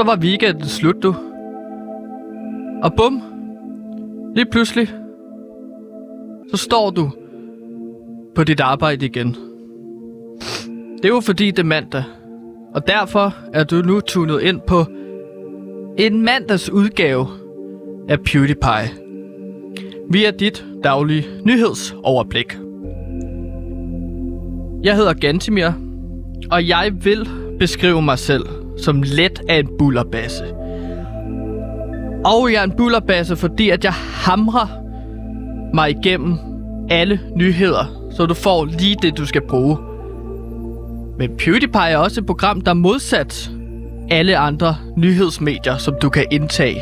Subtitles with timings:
[0.00, 1.14] Så var weekenden slut, du.
[2.82, 3.22] Og bum.
[4.34, 4.88] Lige pludselig.
[6.50, 7.10] Så står du
[8.34, 9.36] på dit arbejde igen.
[10.96, 12.04] Det er jo fordi det er mandag.
[12.74, 14.84] Og derfor er du nu tunet ind på
[15.98, 17.26] en mandags udgave
[18.08, 18.90] af PewDiePie.
[20.10, 22.58] Vi er dit daglige nyhedsoverblik.
[24.82, 25.70] Jeg hedder Gantimir,
[26.50, 30.44] og jeg vil beskrive mig selv som let af en bullerbasse.
[32.24, 34.66] Og jeg er en bullerbasse, fordi at jeg hamrer
[35.74, 36.38] mig igennem
[36.90, 39.76] alle nyheder, så du får lige det, du skal bruge.
[41.18, 43.50] Men PewDiePie er også et program, der er modsat
[44.10, 46.80] alle andre nyhedsmedier, som du kan indtage.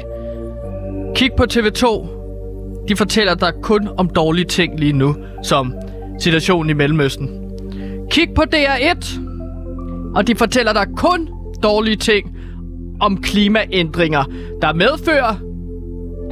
[1.14, 2.08] Kig på TV2.
[2.88, 5.74] De fortæller dig kun om dårlige ting lige nu, som
[6.18, 7.30] situationen i Mellemøsten.
[8.10, 9.20] Kig på DR1,
[10.14, 11.28] og de fortæller dig kun
[11.62, 12.36] dårlige ting
[13.00, 14.24] om klimaændringer,
[14.62, 15.34] der medfører,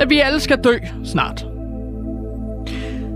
[0.01, 0.75] at vi alle skal dø
[1.05, 1.47] snart.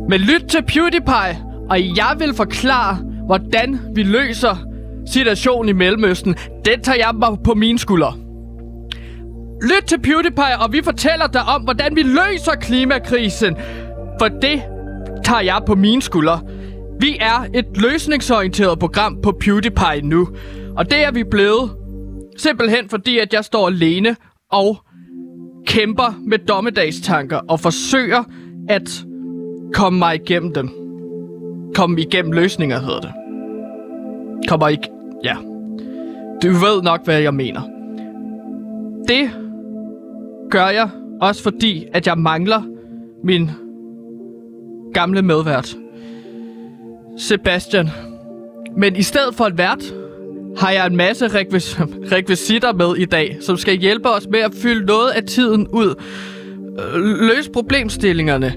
[0.08, 4.56] Men lyt til PewDiePie, og jeg vil forklare, hvordan vi løser
[5.06, 6.34] situationen i Mellemøsten.
[6.64, 8.12] Den tager jeg mig på mine skuldre.
[9.62, 13.56] Lyt til PewDiePie, og vi fortæller dig om, hvordan vi løser klimakrisen.
[14.20, 14.62] For det
[15.24, 16.40] tager jeg på mine skuldre.
[17.00, 20.28] Vi er et løsningsorienteret program på PewDiePie nu.
[20.76, 21.70] Og det er vi blevet.
[22.40, 24.16] Simpelthen fordi, at jeg står alene
[24.50, 24.76] og
[25.66, 28.24] kæmper med dommedagstanker og forsøger
[28.68, 29.04] at
[29.72, 30.70] komme mig igennem dem.
[31.74, 33.12] Komme igennem løsninger, hedder det.
[34.48, 34.88] Kommer ikke...
[35.24, 35.36] Ja.
[36.42, 37.60] Du ved nok, hvad jeg mener.
[39.08, 39.30] Det
[40.50, 40.88] gør jeg
[41.20, 42.62] også fordi, at jeg mangler
[43.24, 43.50] min
[44.94, 45.76] gamle medvært.
[47.18, 47.88] Sebastian.
[48.76, 49.94] Men i stedet for et vært,
[50.58, 51.80] har jeg en masse rekvis-
[52.12, 55.94] rekvisitter med i dag, som skal hjælpe os med at fylde noget af tiden ud.
[56.94, 58.54] Øh, løs problemstillingerne.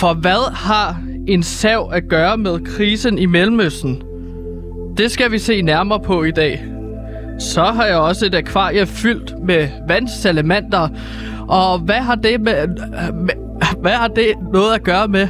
[0.00, 4.02] For hvad har en sav at gøre med krisen i Mellemøsten?
[4.96, 6.64] Det skal vi se nærmere på i dag.
[7.38, 10.88] Så har jeg også et akvarie fyldt med vandsalamander.
[11.48, 13.34] Og hvad har det med, øh, med
[13.80, 15.28] hvad har det noget at gøre med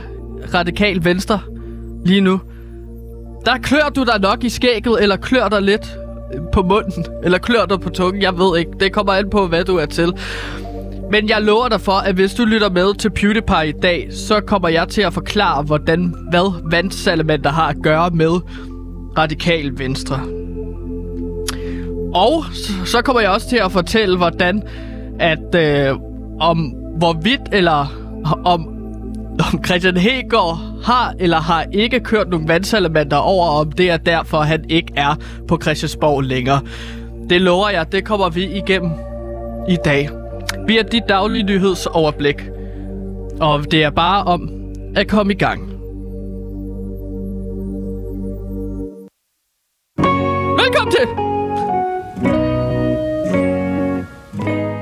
[0.54, 1.40] radikal venstre
[2.04, 2.40] lige nu?
[3.44, 5.98] Der klør du dig nok i skægget, eller klør dig lidt
[6.52, 8.70] på munden, eller klør dig på tungen, jeg ved ikke.
[8.80, 10.12] Det kommer an på, hvad du er til.
[11.10, 14.40] Men jeg lover dig for, at hvis du lytter med til PewDiePie i dag, så
[14.40, 18.40] kommer jeg til at forklare, hvordan hvad vandsalamander har at gøre med
[19.18, 20.20] radikal venstre.
[22.14, 22.44] Og
[22.84, 24.62] så kommer jeg også til at fortælle, hvordan
[25.20, 25.96] at øh,
[26.40, 26.58] om
[26.98, 27.92] hvorvidt eller
[28.44, 28.68] om
[29.52, 34.40] om Christian Hegård har eller har ikke kørt nogle vandsalamander over, om det er derfor,
[34.40, 35.14] han ikke er
[35.48, 36.60] på Christiansborg længere.
[37.30, 38.90] Det lover jeg, det kommer vi igennem
[39.68, 40.10] i dag.
[40.66, 42.42] Vi er dit daglige nyhedsoverblik.
[43.40, 44.50] Og det er bare om
[44.96, 45.60] at komme i gang.
[50.58, 51.06] Velkommen til!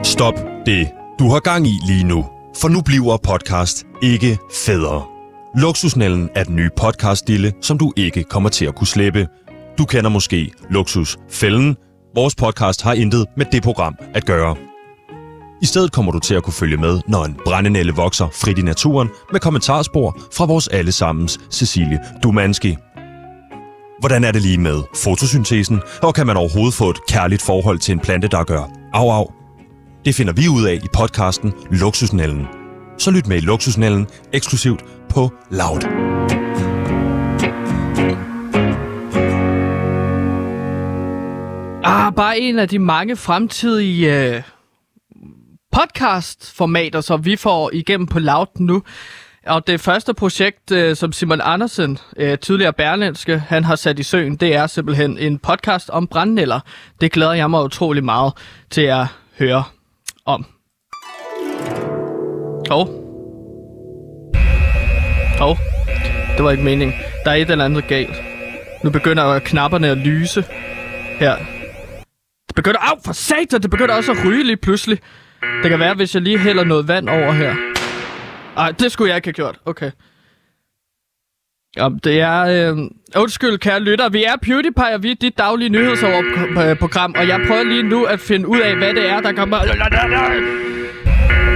[0.04, 0.34] Stop
[0.66, 0.88] det,
[1.18, 2.24] du har gang i lige nu.
[2.56, 5.19] For nu bliver podcast ikke federe.
[5.56, 9.28] Luksusnellen er den nye podcastdille, som du ikke kommer til at kunne slippe.
[9.78, 11.76] Du kender måske Luksusfælden.
[12.14, 14.56] Vores podcast har intet med det program at gøre.
[15.62, 18.62] I stedet kommer du til at kunne følge med, når en brændenælle vokser frit i
[18.62, 22.76] naturen med kommentarspor fra vores allesammens Cecilie Dumanski.
[24.00, 27.92] Hvordan er det lige med fotosyntesen, og kan man overhovedet få et kærligt forhold til
[27.92, 29.30] en plante, der gør au au?
[30.04, 32.59] Det finder vi ud af i podcasten Luksusnælden.
[33.00, 35.80] Så lyt med i Luksusnælden eksklusivt på Loud.
[41.84, 44.42] Ah, bare en af de mange fremtidige øh,
[45.72, 48.82] podcast-formater, som vi får igennem på Loud nu.
[49.46, 54.02] Og det første projekt, øh, som Simon Andersen, øh, tidligere Berlinske, han har sat i
[54.02, 56.60] søen, det er simpelthen en podcast om brandnælder.
[57.00, 58.32] Det glæder jeg mig utrolig meget
[58.70, 59.06] til at
[59.38, 59.64] høre
[60.24, 60.59] om.
[62.70, 62.86] Hov.
[65.38, 65.56] Hov.
[66.36, 66.96] Det var ikke meningen.
[67.24, 68.22] Der er et eller andet galt.
[68.84, 70.44] Nu begynder knapperne at lyse
[71.18, 71.36] her.
[72.48, 72.78] Det begynder...
[72.90, 73.62] Au, for satan!
[73.62, 74.98] Det begynder også at ryge lige pludselig.
[75.62, 77.54] Det kan være, hvis jeg lige hælder noget vand over her.
[78.56, 79.58] Ej, det skulle jeg ikke have gjort.
[79.64, 79.90] Okay.
[81.76, 82.40] Jamen, det er...
[82.40, 82.78] Øh...
[83.16, 84.08] Undskyld, kære lytter.
[84.08, 87.14] Vi er PewDiePie, og vi er dit daglige nyhedsprogram.
[87.16, 89.58] Øh, og jeg prøver lige nu at finde ud af, hvad det er, der kommer...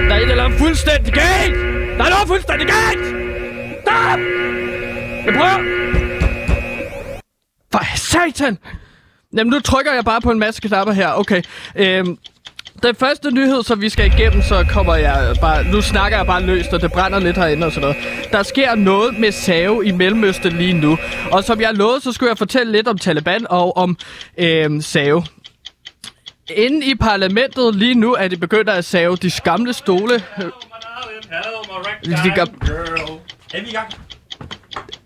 [0.07, 1.55] Der er et eller andet fuldstændig galt!
[1.97, 3.05] Der er noget fuldstændig galt!
[3.81, 4.19] Stop!
[5.25, 5.57] Jeg prøver...
[7.71, 8.57] For satan!
[9.37, 11.11] Jamen, nu trykker jeg bare på en masse knapper her.
[11.11, 11.41] Okay.
[11.75, 12.17] Øhm,
[12.83, 15.63] Den første nyhed, som vi skal igennem, så kommer jeg bare...
[15.63, 17.97] Nu snakker jeg bare løst, og det brænder lidt herinde og sådan noget.
[18.31, 20.97] Der sker noget med save i Mellemøsten lige nu.
[21.31, 23.97] Og som jeg lovede, så skulle jeg fortælle lidt om Taliban og om
[24.37, 25.23] øh, save.
[26.49, 30.13] Inde i parlamentet lige nu er de begyndt at save de gamle stole.
[30.13, 30.21] De
[33.53, 33.93] Er vi i gang?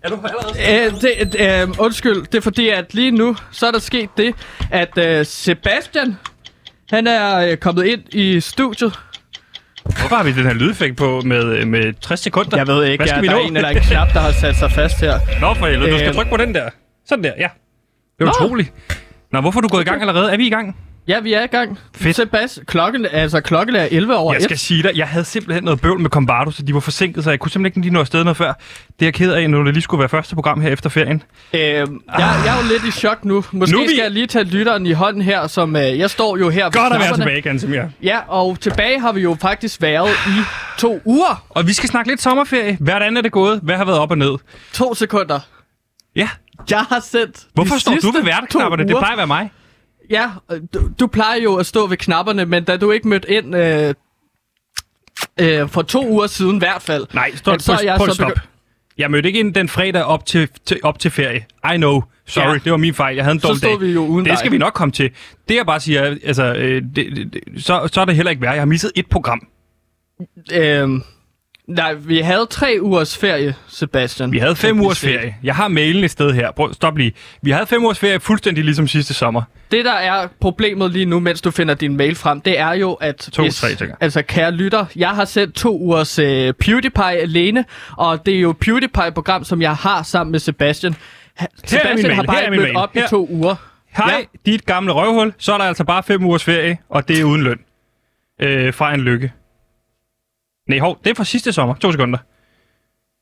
[0.04, 0.86] Er du allerede?
[0.86, 1.36] Øh, det,
[1.70, 4.36] øh, undskyld, det er fordi, at lige nu, så er der sket det,
[4.72, 6.18] at øh, Sebastian,
[6.90, 9.00] han er øh, kommet ind i studiet.
[9.84, 12.58] Hvorfor har vi den her lydeffekt på med, med 60 sekunder?
[12.58, 13.40] Jeg ved ikke, Hvad skal ja, vi der nå?
[13.40, 15.20] er en eller anden knap, der har sat sig fast her.
[15.42, 16.70] Nå for helvede, du skal Øh, trykke på den der.
[17.08, 17.48] Sådan der, ja.
[18.18, 18.32] Det er Nå.
[18.32, 18.74] utroligt.
[19.32, 20.32] Nå, hvorfor er du gået i gang allerede?
[20.34, 20.78] Er vi i gang?
[21.08, 21.80] Ja, vi er i gang.
[21.96, 22.16] Fedt.
[22.16, 24.60] Sebastian, klokken, altså, klokken er 11 over Jeg skal 1.
[24.60, 27.40] sige dig, jeg havde simpelthen noget bøvl med Combardo, så de var forsinket, så jeg
[27.40, 28.54] kunne simpelthen ikke lige nå afsted noget før.
[28.54, 28.54] Det
[29.00, 31.24] er jeg ked af, når det lige skulle være første program her efter ferien.
[31.54, 31.88] Øh, jeg,
[32.18, 33.44] jeg er jo lidt i chok nu.
[33.52, 36.38] Måske Nu vi- skal jeg lige tage lytteren i hånden her, som øh, jeg står
[36.38, 37.82] jo her Godt at være tilbage, Gansimir.
[38.04, 40.32] Ja, og tilbage har vi jo faktisk været i
[40.78, 41.44] to uger.
[41.50, 42.78] Og vi skal snakke lidt sommerferie.
[42.80, 43.60] Hvordan er det gået?
[43.64, 44.32] Hvad har været op og ned?
[44.74, 45.40] To sekunder.
[46.16, 46.30] Ja,
[46.70, 48.84] Jeg har sendt hvorfor står du ved værteknapperne?
[48.88, 49.52] Det plejer at være mig.
[50.10, 50.30] Ja,
[50.74, 53.94] du, du plejer jo at stå ved knapperne, men da du ikke mødte ind øh,
[55.40, 57.06] øh, for to uger siden i hvert fald.
[57.14, 58.32] Nej, stop, at så prøv, jeg prøv, så stop.
[58.32, 58.46] begy-
[58.98, 61.46] Jeg mødte ikke ind den fredag op til, til, op til ferie.
[61.74, 62.02] I know.
[62.26, 62.54] Sorry, Ja.
[62.64, 63.16] det var min fejl.
[63.16, 63.80] Jeg havde en Så dum stod dag.
[63.82, 64.38] vi jo uden det dig.
[64.40, 65.12] skal vi nok komme til.
[65.50, 68.42] Det jeg bare siger, altså, øh, det, det, det, så, så er det heller ikke
[68.42, 68.54] værd.
[68.54, 69.48] Jeg har misset et program.
[70.54, 70.90] Øh,
[71.70, 74.32] nej, vi havde tre ugers ferie, Sebastian.
[74.32, 75.36] Vi havde fem ugers ferie.
[75.44, 76.52] Jeg har mailen et sted her.
[76.52, 77.12] Prøv, stop lige.
[77.42, 79.42] Vi havde fem ugers ferie fuldstændig ligesom sidste sommer.
[79.72, 82.94] Det, der er problemet lige nu, mens du finder din mail frem, det er jo,
[82.94, 83.16] at...
[83.18, 83.96] To, tre, tænker jeg.
[84.00, 87.66] Altså, kære lytter, jeg har sendt to ugers øh, PewDiePie alene,
[87.98, 90.96] og det er jo PewDiePie-program, som jeg har sammen med Sebastian.
[91.66, 92.78] Sebastian min har bare her er ikke min mødt mail.
[92.78, 93.08] op i Her.
[93.08, 93.56] to uger.
[93.98, 94.52] Hej, ja.
[94.52, 95.34] dit gamle røvhul.
[95.38, 97.60] Så er der altså bare fem ugers ferie, og det er uden løn.
[98.42, 99.32] Øh, fra en lykke.
[100.70, 101.76] Nej, hov, det er fra sidste sommer.
[101.76, 102.20] To sekunder.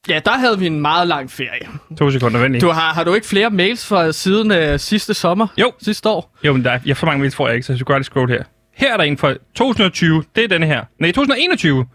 [0.09, 1.67] Ja, der havde vi en meget lang ferie.
[1.97, 2.61] To sekunder, vent lige.
[2.61, 5.47] Du har, har du ikke flere mails fra siden øh, sidste sommer?
[5.57, 5.71] Jo.
[5.81, 6.37] Sidste år?
[6.43, 7.97] Jo, men der er, jeg for mange mails får jeg ikke, så jeg skal gøre
[7.97, 8.43] det scroll her.
[8.75, 10.23] Her er der en fra 2020.
[10.35, 10.83] Det er denne her.
[10.99, 11.85] Nej, 2021.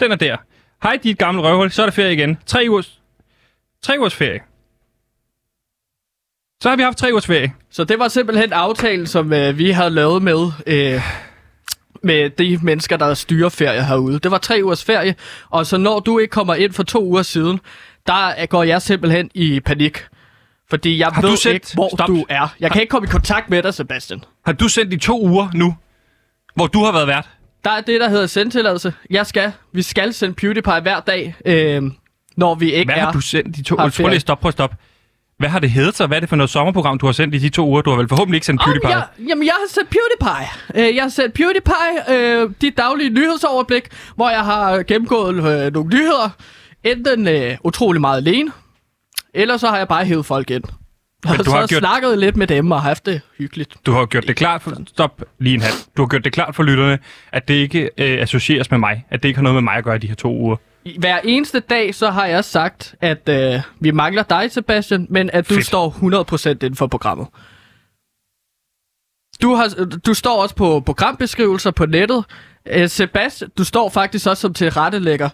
[0.00, 0.36] Den er der.
[0.82, 1.70] Hej, dit gamle røvhul.
[1.70, 2.38] Så er der ferie igen.
[2.46, 3.00] Tre ugers,
[3.82, 4.40] tre ugers ferie.
[6.62, 7.52] Så har vi haft tre ugers ferie.
[7.70, 11.00] Så det var simpelthen aftalen, som øh, vi havde lavet med, øh,
[12.06, 14.18] med de mennesker, der styrer ferie herude.
[14.18, 15.14] Det var tre ugers ferie,
[15.50, 17.60] og så når du ikke kommer ind for to uger siden,
[18.06, 20.04] der går jeg simpelthen i panik.
[20.70, 22.06] Fordi jeg Har ved du sendt- ikke, hvor Stop.
[22.08, 22.54] du er.
[22.60, 24.24] Jeg kan ikke komme i kontakt med dig, Sebastian.
[24.46, 25.74] Har du sendt i to uger nu,
[26.54, 27.28] hvor du har været vært?
[27.64, 28.92] Der er det, der hedder sendtilladelse.
[29.10, 31.82] Jeg skal, vi skal sende PewDiePie hver dag, øh,
[32.36, 33.04] når vi ikke Hvad er...
[33.04, 33.90] har du sendt de to har uger?
[34.00, 34.74] Prøv lige stop, prøv stop.
[35.38, 36.06] Hvad har det heddet sig?
[36.06, 37.82] Hvad er det for noget sommerprogram, du har sendt i de to uger?
[37.82, 38.90] Du har vel forhåbentlig ikke sendt PewDiePie?
[38.90, 40.48] jeg, jamen, jeg har set PewDiePie.
[40.88, 45.88] Øh, jeg har set PewDiePie, øh, de daglige nyhedsoverblik, hvor jeg har gennemgået øh, nogle
[45.96, 46.30] nyheder.
[46.84, 48.50] Enten øh, utrolig meget alene,
[49.34, 50.64] eller så har jeg bare hævet folk ind.
[51.28, 53.76] Og du så har har gjort- snakket lidt med dem og haft det hyggeligt.
[53.86, 54.72] Du har gjort det klart for...
[54.86, 55.74] Stop lige en halv.
[55.96, 56.98] Du har gjort det klart for lytterne,
[57.32, 59.04] at det ikke øh, associeres med mig.
[59.10, 60.56] At det ikke har noget med mig at gøre de her to uger.
[60.98, 65.48] Hver eneste dag, så har jeg sagt, at øh, vi mangler dig, Sebastian, men at
[65.48, 65.66] du Fedt.
[65.66, 65.90] står
[66.46, 67.26] 100% inden for programmet.
[69.42, 69.68] Du, har,
[70.06, 72.24] du står også på programbeskrivelser på nettet.
[72.66, 75.28] Øh, Sebastian, du står faktisk også som tilrettelægger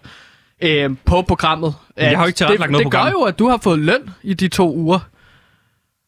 [0.61, 1.75] øh, på programmet.
[1.97, 3.05] jeg har ikke tilrettelagt det, noget Det program.
[3.05, 4.99] gør jo, at du har fået løn i de to uger.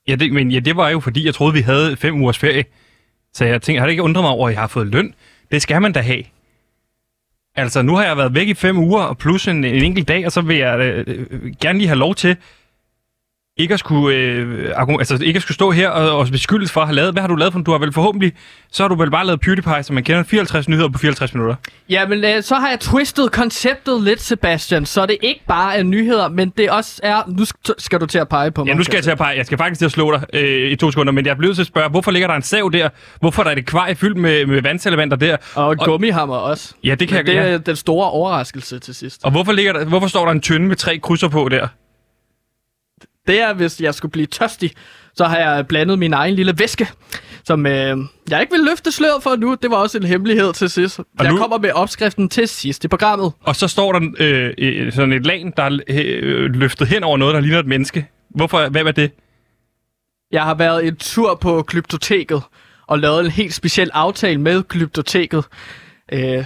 [0.07, 2.65] Ja, det, men ja, det var jo fordi, jeg troede, vi havde fem ugers ferie.
[3.33, 5.13] Så jeg tænkte, har det ikke undret mig over, at jeg har fået løn?
[5.51, 6.23] Det skal man da have.
[7.55, 10.25] Altså, nu har jeg været væk i fem uger, og plus en, en enkelt dag,
[10.25, 12.37] og så vil jeg øh, øh gerne lige have lov til
[13.57, 16.87] ikke at skulle, øh, altså, ikke at skulle stå her og, og beskyldes for at
[16.87, 17.13] have lavet.
[17.13, 17.59] Hvad har du lavet for?
[17.59, 18.33] Du har vel forhåbentlig,
[18.71, 21.55] så har du vel bare lavet PewDiePie, som man kender 54 nyheder på 54 minutter.
[21.89, 26.29] Jamen, øh, så har jeg twistet konceptet lidt, Sebastian, så det ikke bare er nyheder,
[26.29, 27.21] men det også er...
[27.27, 28.71] Nu sk- skal du til at pege på mig.
[28.71, 29.37] Ja, nu skal jeg til at pege.
[29.37, 31.55] Jeg skal faktisk til at slå dig øh, i to sekunder, men jeg er blevet
[31.55, 32.89] til at spørge, hvorfor ligger der en sav der?
[33.19, 35.37] Hvorfor er der et kvaj fyldt med, med vandselementer der?
[35.55, 36.73] Og en gummihammer også.
[36.83, 37.53] Ja, det kan Men jeg det ja.
[37.53, 39.23] er den store overraskelse til sidst.
[39.23, 41.67] Og hvorfor, ligger der, hvorfor står der en tynde med tre krydser på der?
[43.27, 44.71] Det er, hvis jeg skulle blive tørstig,
[45.15, 46.87] så har jeg blandet min egen lille væske,
[47.45, 47.97] som øh,
[48.29, 49.55] jeg ikke vil løfte sløret for nu.
[49.61, 50.99] Det var også en hemmelighed til sidst.
[51.21, 53.31] jeg nu- kommer med opskriften til sidst i programmet.
[53.43, 57.17] Og så står der øh, øh, sådan et lag, der er øh, løftet hen over
[57.17, 58.07] noget, der ligner et menneske.
[58.29, 58.69] Hvorfor?
[58.69, 59.11] Hvad var det?
[60.31, 62.41] Jeg har været en tur på Glyptoteket
[62.87, 65.45] og lavet en helt speciel aftale med Glyptoteket.
[66.13, 66.45] Øh,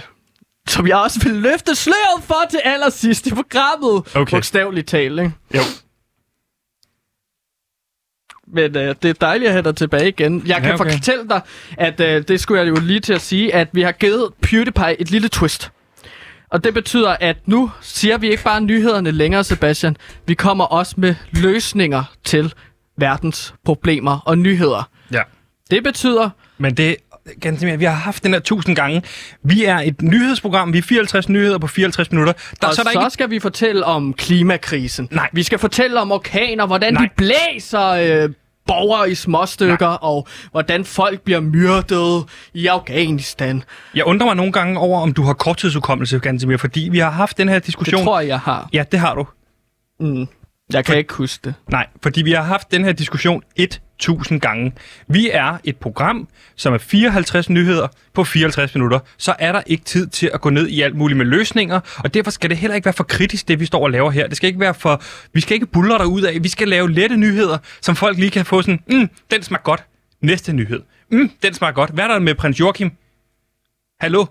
[0.68, 4.16] som jeg også vil løfte sløret for til allersidst i programmet.
[4.16, 4.36] Okay.
[4.36, 5.32] Bogstaveligt talt, ikke?
[5.54, 5.60] Jo.
[8.52, 10.42] Men øh, det er dejligt at have dig tilbage igen.
[10.46, 10.92] Jeg kan Ja, okay.
[10.92, 11.40] fortælle dig,
[11.78, 15.00] at øh, det skulle jeg jo lige til at sige, at vi har givet PewDiePie
[15.00, 15.70] et lille twist.
[16.50, 19.96] Og det betyder, at nu siger vi ikke bare nyhederne længere, Sebastian.
[20.26, 22.54] Vi kommer også med løsninger til
[22.98, 24.88] verdens problemer og nyheder.
[25.12, 25.22] Ja.
[25.70, 26.96] Det betyder, Men det,
[27.40, 29.02] ganske mere, vi har haft den her tusind gange.
[29.42, 30.72] Vi er et nyhedsprogram.
[30.72, 32.32] Vi er 54 nyheder på 54 minutter.
[32.60, 33.10] Der, og så er der så ikke...
[33.10, 35.08] skal vi fortælle om klimakrisen.
[35.10, 35.28] Nej.
[35.32, 37.02] Vi skal fortælle om orkaner, hvordan Nej.
[37.02, 37.88] de blæser
[38.24, 38.30] øh,
[38.66, 42.24] borgere i småstykker, og hvordan folk bliver myrdet
[42.54, 43.62] i Afghanistan.
[43.94, 47.10] Jeg undrer mig nogle gange over, om du har korttidsudkommelse, ganske mere, fordi vi har
[47.10, 48.04] haft den her Det diskussion.
[48.04, 48.68] tror jeg, jeg har.
[48.72, 49.26] Ja, det har du.
[50.00, 50.26] Mm.
[50.72, 51.54] Jeg kan ikke huske det.
[51.70, 53.42] Nej, fordi vi har haft den her diskussion
[54.00, 54.72] 1000 gange.
[55.08, 58.98] Vi er et program, som er 54 nyheder på 54 minutter.
[59.16, 62.14] Så er der ikke tid til at gå ned i alt muligt med løsninger, og
[62.14, 64.26] derfor skal det heller ikke være for kritisk, det vi står og laver her.
[64.26, 65.02] Det skal ikke være for...
[65.32, 66.42] Vi skal ikke buller der ud af.
[66.42, 69.84] Vi skal lave lette nyheder, som folk lige kan få sådan, mm, den smager godt.
[70.22, 70.82] Næste nyhed.
[71.10, 71.90] Mm, den smager godt.
[71.90, 72.90] Hvad er der med prins Joachim?
[74.00, 74.26] Hallo?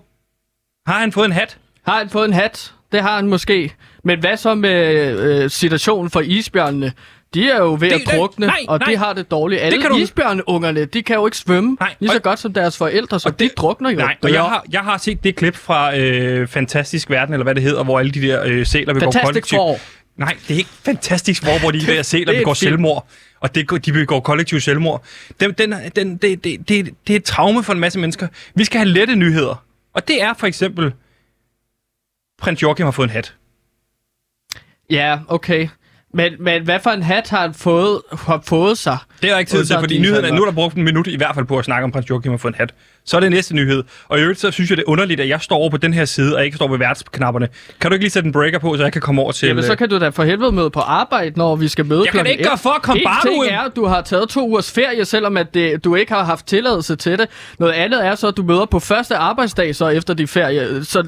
[0.86, 1.58] Har han fået en hat?
[1.86, 2.74] Har han fået en hat?
[2.92, 3.74] Det har han måske.
[4.04, 6.92] Men hvad så med øh, øh situationen for isbjørnene?
[7.34, 8.88] De er jo ved Det- at det- drukne, nej, og nej.
[8.90, 9.60] de har det dårligt.
[9.62, 12.52] Alle kan du- isbjørneungerne, de kan jo ikke svømme Nej, lige så og- godt som
[12.52, 13.96] deres forældre, så og de det- drukner jo.
[13.98, 17.54] Nej, og jeg har, jeg har set det klip fra øh, Fantastisk Verden, eller hvad
[17.54, 19.56] det hedder, hvor alle de der øh, sæler begår kollektiv.
[19.56, 19.78] Four.
[20.16, 23.06] Nej, det er ikke fantastisk, hvor, hvor de der sæler det er begår selvmord.
[23.40, 25.02] Og det, de begår kollektiv selvmord.
[25.40, 28.28] Den, den, den, det, det, det, det er et traume for en masse mennesker.
[28.54, 29.64] Vi skal have lette nyheder.
[29.94, 30.92] Og det er for eksempel,
[32.38, 33.34] prins Joachim har fået en hat.
[34.90, 35.68] Ja, okay.
[36.14, 38.98] Men, men hvad for en hat har han fået, har fået sig?
[39.22, 40.36] Det er der ikke tid til, fordi nyhederne, Sherlock.
[40.36, 42.30] nu er der brugt en minut i hvert fald på at snakke om prins Joachim
[42.32, 42.74] har fået en hat.
[43.06, 43.82] Så er det næste nyhed.
[44.08, 45.94] Og i øvrigt så synes jeg, det er underligt, at jeg står over på den
[45.94, 47.48] her side, og ikke står ved værtsknapperne.
[47.80, 49.46] Kan du ikke lige sætte en breaker på, så jeg kan komme over til...
[49.48, 52.02] Jamen, så øh, kan du da for helvede møde på arbejde, når vi skal møde
[52.04, 54.48] Jeg kan ikke gøre for at komme bare ting er, at du har taget to
[54.48, 57.26] ugers ferie, selvom at det, du ikke har haft tilladelse til det.
[57.58, 60.84] Noget andet er så, at du møder på første arbejdsdag, så efter din ferie.
[60.84, 61.06] Så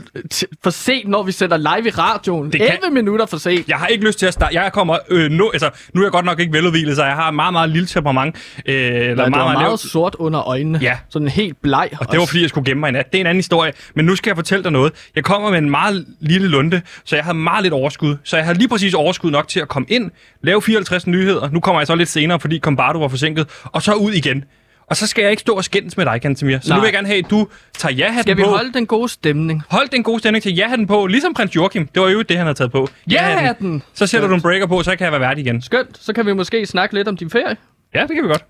[0.62, 2.52] for sent, når vi sender live i radioen.
[2.52, 3.68] Det 11 kan- minutter for sent.
[3.68, 4.54] Jeg har ikke lyst til at starte.
[4.62, 7.30] Jeg kommer øh, nu, altså, nu er jeg godt nok ikke veludvilet, så jeg har
[7.30, 8.36] meget, meget lille temperament.
[8.66, 9.80] Øh, eller Nej, meget, du er meget, meget lavt.
[9.80, 10.78] sort under øjnene.
[10.82, 10.96] Ja.
[11.10, 11.56] Sådan helt
[11.88, 12.00] bleg.
[12.00, 13.12] Og det var fordi, jeg skulle gemme mig i nat.
[13.12, 13.72] Det er en anden historie.
[13.94, 14.92] Men nu skal jeg fortælle dig noget.
[15.14, 18.16] Jeg kommer med en meget lille lunde, så jeg havde meget lidt overskud.
[18.24, 20.10] Så jeg havde lige præcis overskud nok til at komme ind,
[20.42, 21.50] lave 54 nyheder.
[21.50, 23.46] Nu kommer jeg så lidt senere, fordi Combardo var forsinket.
[23.64, 24.44] Og så ud igen.
[24.86, 26.58] Og så skal jeg ikke stå og skændes med dig, Kantemir.
[26.62, 26.76] Så Nej.
[26.76, 27.48] nu vil jeg gerne have, at du
[27.78, 28.48] tager ja-hatten Skal vi på.
[28.48, 29.62] holde den gode stemning?
[29.70, 31.86] Hold den gode stemning til ja-hatten på, ligesom prins Joachim.
[31.86, 32.88] Det var jo det, han havde taget på.
[33.10, 33.82] Ja-hatten!
[33.94, 35.62] Så sætter du en breaker på, så kan jeg være værdig igen.
[35.62, 35.98] Skønt.
[36.00, 37.56] Så kan vi måske snakke lidt om din ferie.
[37.94, 38.44] Ja, det kan vi godt.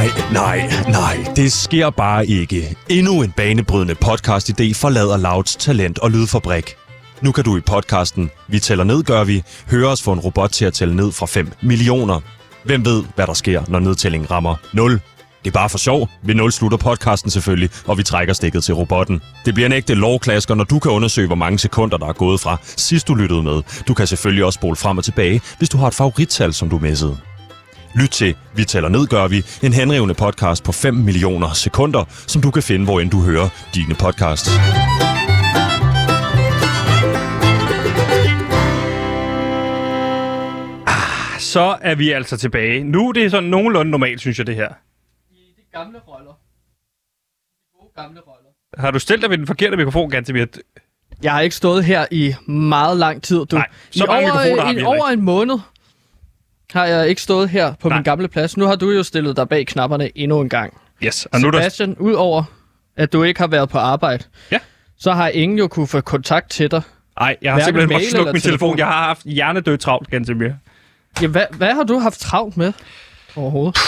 [0.00, 2.76] Nej, nej, nej, det sker bare ikke.
[2.88, 6.74] Endnu en banebrydende podcast-idé forlader Louds talent- og lydfabrik.
[7.22, 10.50] Nu kan du i podcasten Vi tæller ned, gør vi, høre os få en robot
[10.50, 12.20] til at tælle ned fra 5 millioner.
[12.64, 14.92] Hvem ved, hvad der sker, når nedtællingen rammer 0?
[15.44, 16.08] Det er bare for sjov.
[16.22, 19.22] Ved 0 slutter podcasten selvfølgelig, og vi trækker stikket til robotten.
[19.44, 22.40] Det bliver en ægte lovklasker, når du kan undersøge, hvor mange sekunder, der er gået
[22.40, 23.62] fra sidst du lyttede med.
[23.88, 26.78] Du kan selvfølgelig også spole frem og tilbage, hvis du har et favorittal, som du
[26.78, 27.16] missede.
[27.94, 29.44] Lyt til Vi tæller ned, gør vi.
[29.62, 33.48] En henrivende podcast på 5 millioner sekunder, som du kan finde, hvor end du hører
[33.74, 34.50] dine podcasts.
[41.38, 42.84] Så er vi altså tilbage.
[42.84, 44.68] Nu er det sådan nogenlunde normalt, synes jeg, det her.
[45.30, 46.32] I de gamle roller.
[46.32, 48.50] De gode gamle roller.
[48.78, 50.46] Har du stillet dig ved den forkerte mikrofon, Gantemir?
[51.22, 53.46] Jeg har ikke stået her i meget lang tid.
[53.46, 53.56] Du.
[53.56, 55.58] Nej, så I over, heller over en måned
[56.72, 57.98] har jeg ikke stået her på Nej.
[57.98, 58.56] min gamle plads.
[58.56, 60.74] Nu har du jo stillet dig bag knapperne endnu en gang.
[61.04, 61.58] Yes, og nu er der...
[61.60, 62.42] Sebastian, udover
[62.96, 64.58] at du ikke har været på arbejde, Ja.
[64.98, 66.82] så har ingen jo kunne få kontakt til dig.
[67.20, 68.58] Ej, jeg har Hverken simpelthen måttet slukke min telefon.
[68.68, 68.78] telefon.
[68.78, 70.50] Jeg har haft hjernedød travlt, Gantemir.
[71.22, 72.72] Ja, hvad, hvad har du haft travlt med
[73.36, 73.78] overhovedet?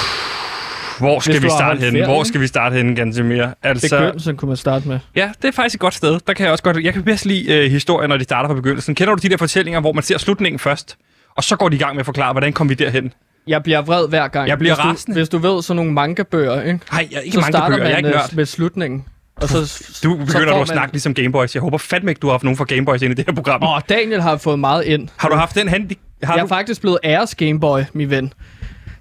[0.99, 1.93] Hvor skal Hvis vi starte henne?
[1.99, 3.47] ferie, Hvor skal vi starte henne, Gantemir?
[3.63, 4.99] Altså, Begyndelsen kunne man starte med.
[5.17, 6.21] ja, det er faktisk et godt sted.
[6.27, 6.77] Der kan jeg også godt...
[6.85, 8.95] Jeg kan bedst lide øh, historier, når de starter fra begyndelsen.
[8.95, 10.97] Kender du de der fortællinger, hvor man ser slutningen først?
[11.37, 13.13] Og så går de i gang med at forklare, hvordan kom vi derhen?
[13.47, 14.49] Jeg bliver vred hver gang.
[14.49, 15.13] Jeg bliver hvis du.
[15.13, 16.81] Hvis du ved sådan nogle manga-bøger, ikke?
[16.93, 17.89] Nej, jeg er ikke så mange starter bøger.
[17.89, 18.33] Jeg er man ikke nørd.
[18.35, 19.05] med slutningen.
[19.37, 21.55] Og så, Du så begynder får du at snakke ligesom Gameboys.
[21.55, 23.63] Jeg håber fandme ikke, du har haft nogen fra Gameboys ind i det her program.
[23.63, 25.09] Åh, Daniel har fået meget ind.
[25.17, 25.99] Har du haft den handi...
[26.23, 26.45] Har Jeg du...
[26.45, 28.33] er faktisk blevet æres Gameboy, min ven.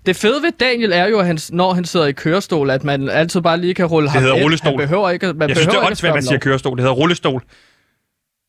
[0.06, 3.10] Det fede ved Daniel er jo, at han, når han sidder i kørestol, at man
[3.10, 4.44] altid bare lige kan rulle ham hedder ind.
[4.44, 4.70] rullestol.
[4.72, 6.78] Han behøver ikke, man Jeg synes, det behøver er åndssvagt, at man siger kørestol.
[6.78, 7.44] Det hedder rullestol.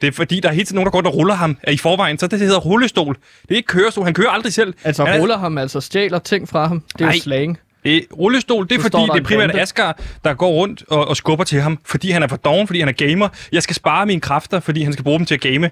[0.03, 2.19] Det er fordi, der er hele tiden nogen, der går og ruller ham i forvejen,
[2.19, 3.15] så det hedder rullestol.
[3.43, 4.05] Det er ikke kørestol.
[4.05, 4.75] Han kører aldrig selv.
[4.85, 6.81] Altså Han er- ruller ham, altså stjæler ting fra ham.
[6.93, 7.15] Det er Nej.
[7.15, 7.59] jo slang.
[7.85, 9.63] Øh, rullestol, det er Så fordi, det er primært bande.
[9.63, 9.93] Asger,
[10.25, 12.89] der går rundt og, og skubber til ham, fordi han er for doven, fordi han
[12.89, 13.29] er gamer.
[13.53, 15.71] Jeg skal spare mine kræfter, fordi han skal bruge dem til at game.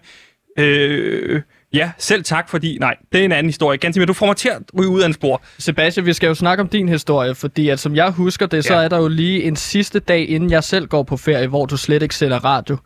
[0.58, 1.42] Øh,
[1.74, 2.76] ja, selv tak, fordi...
[2.80, 3.78] Nej, det er en anden historie.
[3.78, 5.42] Ganske du får mig til at ryge ud af en spor.
[5.58, 8.74] Sebastian, vi skal jo snakke om din historie, fordi at, som jeg husker det, så
[8.74, 8.80] Ja.
[8.82, 11.76] er der jo lige en sidste dag, inden jeg selv går på ferie, hvor du
[11.76, 12.76] slet ikke sender radio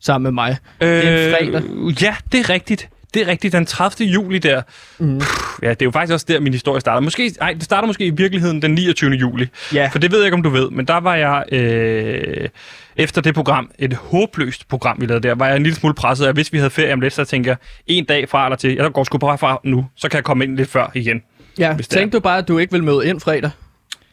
[0.00, 0.56] sammen med mig.
[0.80, 1.62] det er en fredag.
[1.70, 2.88] Øh, ja, det er rigtigt.
[3.14, 4.08] Det er rigtigt, den 30.
[4.08, 4.62] juli der.
[4.98, 5.18] Mm.
[5.18, 5.22] Puh,
[5.62, 7.00] ja, det er jo faktisk også der, min historie starter.
[7.00, 9.10] Måske, ej, det starter måske i virkeligheden den 29.
[9.10, 9.48] juli.
[9.74, 9.88] Ja.
[9.92, 12.48] For det ved jeg ikke, om du ved, men der var jeg, øh,
[12.96, 16.26] efter det program, et håbløst program, vi lavede der, var jeg en lille smule presset.
[16.26, 18.74] Jeg vidste, vi havde ferie om lidt, så jeg tænker, en dag fra eller til,
[18.74, 21.22] jeg går sgu bare fra nu, så kan jeg komme ind lidt før igen.
[21.58, 23.50] Ja, hvis tænkte du bare, at du ikke vil møde ind fredag?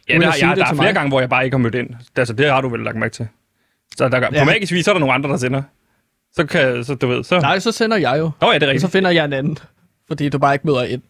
[0.10, 0.94] Ja, der, jeg, det der er flere mig.
[0.94, 1.89] gange, hvor jeg bare ikke har mødt ind.
[2.18, 3.27] Altså, det har du vel lagt mærke til.
[3.98, 4.46] Så der, på Ja.
[4.46, 5.62] magisk vis, så er der nogle andre, der sender.
[6.36, 7.39] Så kan, så du ved, så...
[7.39, 8.32] Nej, så sender jeg jo.
[8.42, 8.92] Nå ja, det er Og så rigtigt.
[8.92, 9.58] finder jeg en anden,
[10.08, 11.01] fordi du bare ikke møder ind.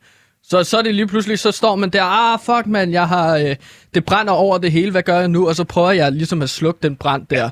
[0.43, 3.37] Så, så er det lige pludselig, så står man der, ah fuck man, jeg har,
[3.37, 3.55] øh,
[3.93, 5.47] det brænder over det hele, hvad gør jeg nu?
[5.47, 7.49] Og så prøver jeg ligesom at slukke den brand der.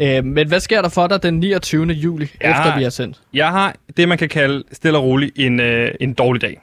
[0.00, 1.86] Øh, men hvad sker der for dig den 29.
[1.86, 2.50] juli, ja.
[2.50, 3.20] efter vi har sendt?
[3.34, 6.60] Jeg har det, man kan kalde stille og roligt en, øh, en dårlig dag.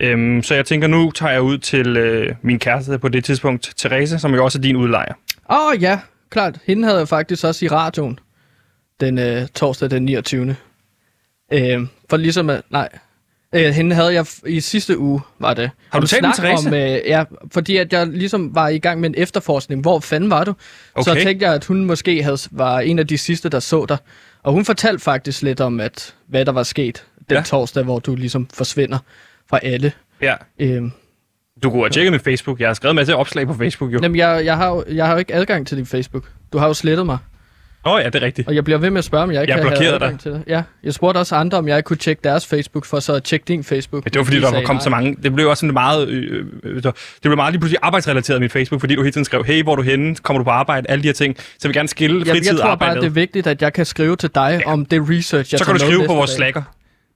[0.00, 3.72] Øhm, så jeg tænker, nu tager jeg ud til øh, min kæreste på det tidspunkt,
[3.78, 5.12] Therese, som jo også er din udlejer.
[5.50, 5.98] Åh oh, ja,
[6.30, 6.58] klart.
[6.66, 8.18] Hende havde jeg faktisk også i radioen
[9.00, 10.56] den øh, torsdag den 29.
[11.52, 12.88] Øh, for ligesom at, nej,
[13.54, 15.70] øh, hende havde jeg i sidste uge, var det.
[15.90, 16.68] Har du talt med Therese?
[16.68, 19.80] Om, øh, ja, fordi at jeg ligesom var i gang med en efterforskning.
[19.82, 20.54] Hvor fanden var du?
[21.02, 21.22] Så Okay.
[21.24, 23.98] tænkte jeg, at hun måske havde, var en af de sidste, der så dig.
[24.42, 27.42] Og hun fortalte faktisk lidt om, at hvad der var sket den Ja.
[27.42, 28.98] torsdag, hvor du ligesom forsvinder
[29.50, 29.92] fra alle.
[30.22, 30.34] Ja.
[30.58, 30.82] Øh,
[31.62, 32.60] Du kunne have tjekket min Facebook.
[32.60, 33.98] Jeg har skrevet en masse opslag på Facebook, jo.
[34.02, 36.30] jamen, jeg, jeg, har, jo- jeg har jo ikke adgang til din Facebook.
[36.52, 37.18] Du har jo slettet mig.
[37.86, 38.48] Åh oh, ja, det er rigtigt.
[38.48, 40.32] Og jeg bliver ved med at spørge, om jeg ikke Jeg kan have adgang til
[40.32, 40.42] det.
[40.46, 43.22] Ja, jeg spurgte også andre, om jeg ikke kunne tjekke deres Facebook, for så at
[43.22, 44.04] tjekke din Facebook.
[44.04, 45.16] Men det var fordi, De der var kommet så mange.
[45.22, 46.08] Det blev også sådan meget...
[46.08, 49.44] Øh, øh, det blev meget lige pludselig arbejdsrelateret min Facebook, fordi du hele tiden skrev,
[49.44, 50.16] hey, hvor er du henne?
[50.16, 50.90] Kommer du på arbejde?
[50.90, 51.36] Alle de her ting.
[51.38, 53.62] Så jeg vil gerne skille fritid jeg og tror arbejde bare, det er vigtigt, at
[53.62, 54.72] jeg kan skrive til dig ja.
[54.72, 56.62] om det research, jeg Så kan du skrive på vores slacker,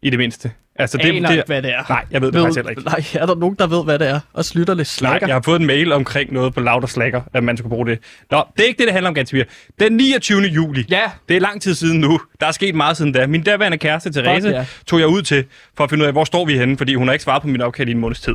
[0.02, 0.50] i det mindste.
[0.80, 1.82] Altså, Det, Aner ikke, hvad det er.
[1.88, 2.82] Nej, jeg ved det faktisk heller ikke.
[2.82, 4.20] Nej, er der nogen, der ved, hvad det er?
[4.32, 5.26] Og slutter lidt Nej, slakker?
[5.26, 7.98] jeg har fået en mail omkring noget på Lauter Slacker, at man skulle bruge det.
[8.30, 9.44] Nå, det er ikke det, det handler om, Gansomir.
[9.80, 10.40] Den 29.
[10.42, 10.86] juli.
[10.90, 11.10] Ja.
[11.28, 12.20] Det er lang tid siden nu.
[12.40, 13.26] Der er sket meget siden da.
[13.26, 14.64] Min daværende kæreste, Therese, ja.
[14.86, 15.44] tog jeg ud til,
[15.76, 17.48] for at finde ud af, hvor står vi henne, fordi hun har ikke svaret på
[17.48, 18.34] min opkald i en måneds tid.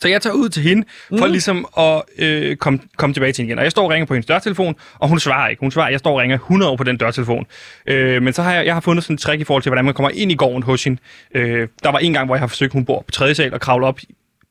[0.00, 1.32] Så jeg tager ud til hende, for Mm.
[1.32, 3.58] ligesom at øh, komme, komme tilbage til hende igen.
[3.58, 5.60] Og jeg står og ringer på hendes dørtelefon, og hun svarer ikke.
[5.60, 7.46] Hun svarer, jeg står og ringer 100 år på den dørtelefon.
[7.86, 9.84] Øh, men så har jeg, jeg har fundet sådan en trick i forhold til, hvordan
[9.84, 11.00] man kommer ind i gården hos hende.
[11.34, 13.60] Øh, der var en gang, hvor jeg har forsøgt, hun bor på tredje sal og
[13.60, 13.98] kravle op.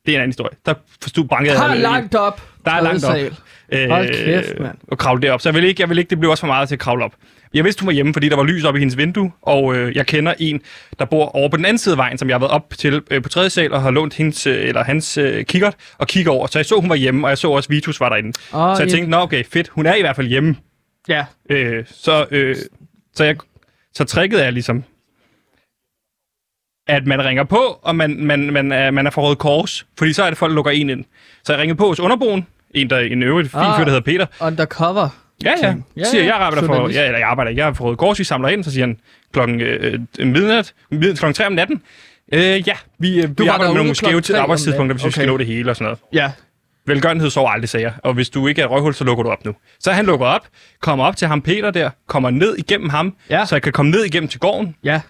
[0.05, 0.55] Det er en anden historie.
[0.65, 2.41] Der forstod bankede Har jeg- langt op.
[2.65, 3.11] Der er langt op.
[3.15, 3.35] sal.
[3.71, 4.77] Øh, Hold kæft, mand.
[4.87, 5.41] Og kravle derop.
[5.41, 7.05] Så jeg vil ikke, jeg vil ikke, det blev også for meget til at kravle
[7.05, 7.13] op.
[7.55, 9.95] Jeg vidste, hun var hjemme, fordi der var lys op i hendes vindue, og øh,
[9.95, 10.61] jeg kender en,
[10.99, 13.01] der bor over på den anden side af vejen, som jeg har været op til
[13.11, 16.31] øh, på tredje sal, og har lånt hendes, øh, eller hans øh, kikkert og kigger
[16.31, 16.47] over.
[16.47, 18.29] Så jeg så, hun var hjemme, og jeg så også, Vitus var derinde.
[18.29, 18.95] Åh, så jeg ja.
[18.95, 20.55] tænkte, nå okay, fedt, hun er i hvert fald hjemme.
[21.07, 21.25] Ja.
[21.49, 22.55] Øh, så, øh,
[23.15, 23.35] så, jeg,
[23.93, 24.83] så tricket er ligesom,
[26.87, 30.13] at man ringer på, og man, man, man, er, man er fra Røde Kors, fordi
[30.13, 31.05] så er det folk, der lukker en ind.
[31.43, 33.77] Så jeg ringede på hos underboen, en, der, en øvrigt fin Ah.
[33.79, 34.25] fyr, der hedder Peter.
[34.41, 35.24] Undercover.
[35.43, 35.75] Ja, ja.
[35.97, 36.37] Ja, Så siger jeg, ja.
[36.45, 38.71] arbejder for, ja, eller jeg arbejder, jeg er for Røde Kors, vi samler ind, så
[38.71, 38.97] siger han
[39.33, 41.81] klokken øh, øh, midnat, mid, klokken 3 om natten.
[42.33, 45.45] Øh, ja, vi, øh, vi arbejder med nogle skæve arbejdstidspunkter, hvis vi skal nå det
[45.45, 45.99] hele og sådan noget.
[46.13, 46.31] Ja.
[46.87, 47.93] Velgørenhed sover aldrig, sagde jeg.
[48.03, 49.53] Og hvis du ikke er et røghul, så lukker du op nu.
[49.79, 50.47] Så han lukker op,
[50.81, 53.45] kommer op til ham Peter der, kommer ned igennem ham, Ja.
[53.45, 54.75] så jeg kan komme ned igennem til gården.
[54.83, 55.01] Ja.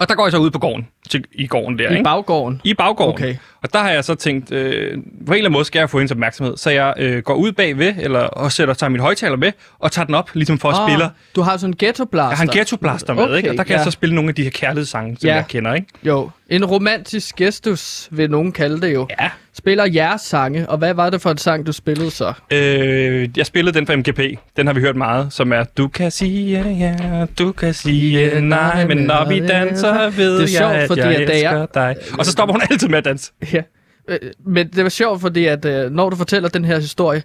[0.00, 2.04] Og der går jeg så ud på gården, til, i gården der, I ikke?
[2.04, 2.60] baggården.
[2.64, 3.14] I baggården.
[3.14, 3.36] Okay.
[3.62, 5.98] Og der har jeg så tænkt, øh, på en eller anden måde skal jeg få
[5.98, 6.56] hendes opmærksomhed.
[6.56, 10.06] Så jeg øh, går ud bagved, eller og sætter, tager min højtaler med, og tager
[10.06, 11.10] den op, ligesom for at Ah, spille.
[11.36, 12.28] Du har sådan en ghetto blaster.
[12.28, 13.50] Jeg har en ghetto blaster med, Okay, ikke?
[13.50, 13.76] Og der kan ja.
[13.78, 15.34] jeg så spille nogle af de her kærlighedssange, som Ja.
[15.34, 15.86] jeg kender, ikke?
[16.02, 19.06] Jo, en romantisk gestus, vil nogen kalde det jo.
[19.20, 19.30] Ja.
[19.60, 22.32] Spiller jeres sange, og hvad var det for en sang, du spillede så?
[22.52, 24.20] Øh, jeg spillede den fra MGP.
[24.56, 28.86] Den har vi hørt meget, som er Du kan sige ja, du kan sige nej,
[28.86, 31.96] men når vi danser, ved Det er sjovt, jeg, at fordi jeg jeg- elsker dig.
[32.18, 33.32] Og så stopper hun altid med at danse.
[33.52, 33.62] Ja.
[34.08, 37.22] Øh, Men det var sjovt, fordi at, øh, når du fortæller den her historie,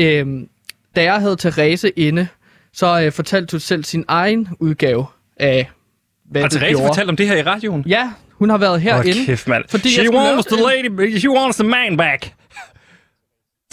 [0.00, 0.26] øh,
[0.96, 2.26] da jeg havde Therese inde,
[2.72, 5.70] så øh, fortalte du selv sin egen udgave af,
[6.30, 6.86] hvad Har Therese gjorde.
[6.86, 7.84] fortalt om det her i radioen?
[7.86, 9.14] Ja, hun har været herinde.
[9.18, 9.64] Hold kæft, mand.
[9.70, 12.30] Fordi jeg She wants the lady, she wants the man back.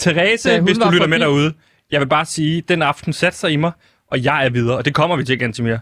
[0.00, 1.52] Therese, hvis du lytter med forbi- derude,
[1.90, 3.72] jeg vil bare sige, den aften satte sig i mig,
[4.10, 5.76] og jeg er videre, og det kommer vi til, Gantemir.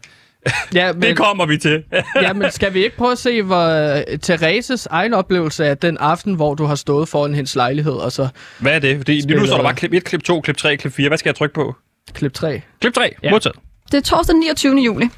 [0.75, 1.85] Ja, men, Det kommer vi til.
[2.23, 5.97] ja, men skal vi ikke prøve at se, hvor øh, Thereses egen oplevelse af den
[5.99, 8.97] aften, hvor du har stået foran hendes lejlighed, og så Hvad er det?
[8.97, 11.09] Fordi lige nu Spiller- står der bare klip 1, klip 2, klip 3, klip 4.
[11.09, 11.75] Hvad skal jeg trykke på?
[12.15, 12.61] klip 3.
[12.81, 13.15] Klip 3.
[13.23, 13.31] Ja.
[13.31, 13.57] Modtaget.
[13.93, 14.77] Det er torsdag den 29.
[14.85, 15.09] juli.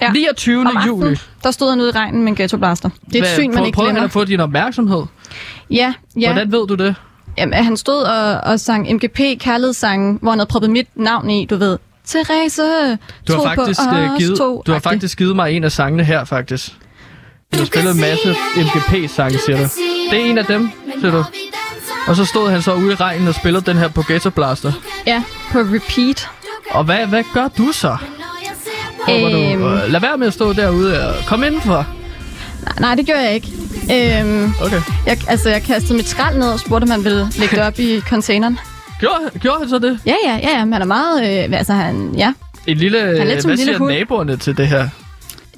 [0.00, 0.12] Ja.
[0.12, 0.60] 29.
[0.60, 1.16] Om aftenen, juli.
[1.44, 2.90] der stod han ude i regnen med en ghettoblaster.
[3.12, 4.04] Det er et syn, man ikke Prøver han glemmer.
[4.06, 5.02] at få din opmærksomhed?
[5.70, 6.32] Ja, ja.
[6.32, 6.94] Hvordan ved du det?
[7.38, 11.46] Jamen, han stod og, og sang MGP kærlighedssangen, hvor han havde proppet mit navn i,
[11.46, 11.78] du ved.
[12.06, 12.62] Therese,
[13.28, 14.62] Du har faktisk, på øh, os givet, to.
[14.66, 16.72] du har faktisk givet mig en af sangene her, faktisk.
[17.52, 19.62] Du har spillet en masse MGP-sange, siger du.
[20.10, 21.24] Det er en af dem, siger du.
[22.06, 24.72] Og så stod han så ude i regnen og spillede den her på Ghetto Blaster.
[25.06, 26.28] Ja, på repeat.
[26.70, 27.96] Og hvad, hvad gør du så?
[29.08, 29.62] Håber du, Øhm.
[29.64, 31.86] øh, lad være med at stå derude og kom indenfor.
[32.64, 33.48] Nej, nej, det gjorde jeg ikke.
[33.92, 34.80] Øhm, Okay.
[35.06, 37.78] jeg, altså, jeg kastede mit skrald ned og spurgte, om han ville lægge det op
[37.78, 38.58] i containeren.
[39.00, 39.98] Gjorde, gjorde han så det?
[40.06, 40.58] Ja, ja, ja.
[40.58, 41.20] Han er meget...
[41.48, 42.14] Øh, altså, han...
[42.16, 42.32] Ja.
[42.66, 43.92] En lille, er lidt som hvad en lille siger hund.
[43.92, 44.88] naboerne til det her?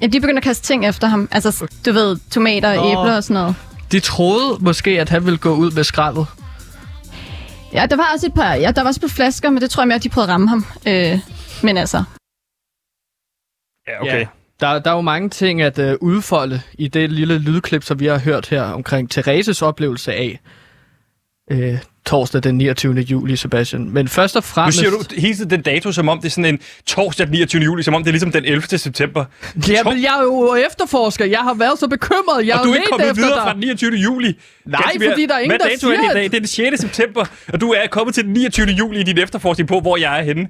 [0.01, 0.07] ja.
[0.07, 1.27] De begyndte at kaste ting efter ham.
[1.31, 2.81] Altså, du ved, tomater, Nå.
[2.89, 3.55] æbler og sådan noget.
[3.91, 6.25] De troede måske, at han ville gå ud med skraldet.
[7.73, 8.53] Ja, der var også et par...
[8.53, 10.27] Ja, der var også et par flasker, men det tror jeg mere, at de prøvede
[10.29, 10.65] at ramme ham.
[10.87, 11.19] Øh,
[11.61, 12.03] men altså...
[13.87, 14.19] Ja, okay.
[14.19, 14.25] Ja.
[14.59, 18.05] Der, der er jo mange ting at øh, udfolde i det lille lydklip, som vi
[18.05, 20.39] har hørt her omkring Thereses oplevelse af
[21.51, 22.93] øh, torsdag den 29.
[22.93, 23.89] juli, Sebastian.
[23.89, 24.77] Men først og Nu fremmest...
[24.77, 27.61] siger du hele den dato, som om det er sådan en torsdag den 29.
[27.63, 28.61] juli, som om det er ligesom den 11.
[28.77, 29.25] september.
[29.69, 31.25] Ja, men jeg er jo efterforsker.
[31.25, 32.47] Jeg har været så bekymret.
[32.47, 33.41] Jeg og du er ikke kommet videre dig.
[33.43, 33.91] fra den 29.
[33.91, 34.33] juli.
[34.65, 36.23] Nej, Ganske fordi der er ingen, Hvad der dato er det siger, i dag?
[36.23, 36.81] Det er den 6.
[36.81, 38.67] september, og du er kommet til den 29.
[38.67, 40.47] juli i din efterforskning på, hvor jeg er henne.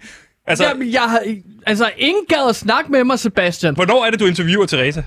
[0.47, 1.21] Altså, Jamen, jeg har...
[1.65, 3.75] Altså, ingen gad at snakke med mig, Sebastian.
[3.75, 5.01] hvornår er det, du interviewer Teresa?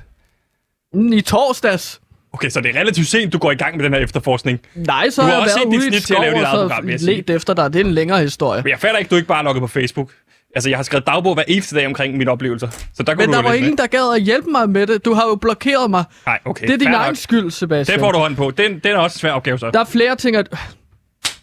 [0.95, 2.01] Mm, I torsdags.
[2.33, 4.61] Okay, så det er relativt sent, du går i gang med den her efterforskning.
[4.75, 6.31] Nej, så Du har jeg også været set ude i et snit til at lave
[6.31, 7.73] skov dit eget program, let efter dig.
[7.73, 8.63] Det er en længere historie.
[8.63, 10.13] Men jeg fatter ikke, du ikke bare logget på Facebook.
[10.55, 12.69] Altså, jeg har skrevet dagbog hver eneste dag omkring mine oplevelser.
[12.95, 15.05] Så der kunne Men der var ingen, der gad at hjælpe mig med det.
[15.05, 16.05] Du har jo blokeret mig.
[16.09, 16.33] med.
[16.33, 16.67] Nej, okay.
[16.67, 17.99] Det er din egen skyld, Sebastian.
[17.99, 18.51] Det får du hånd på.
[18.51, 19.71] Den, den er også en svær opgave, så.
[19.71, 20.49] Der er flere ting, at...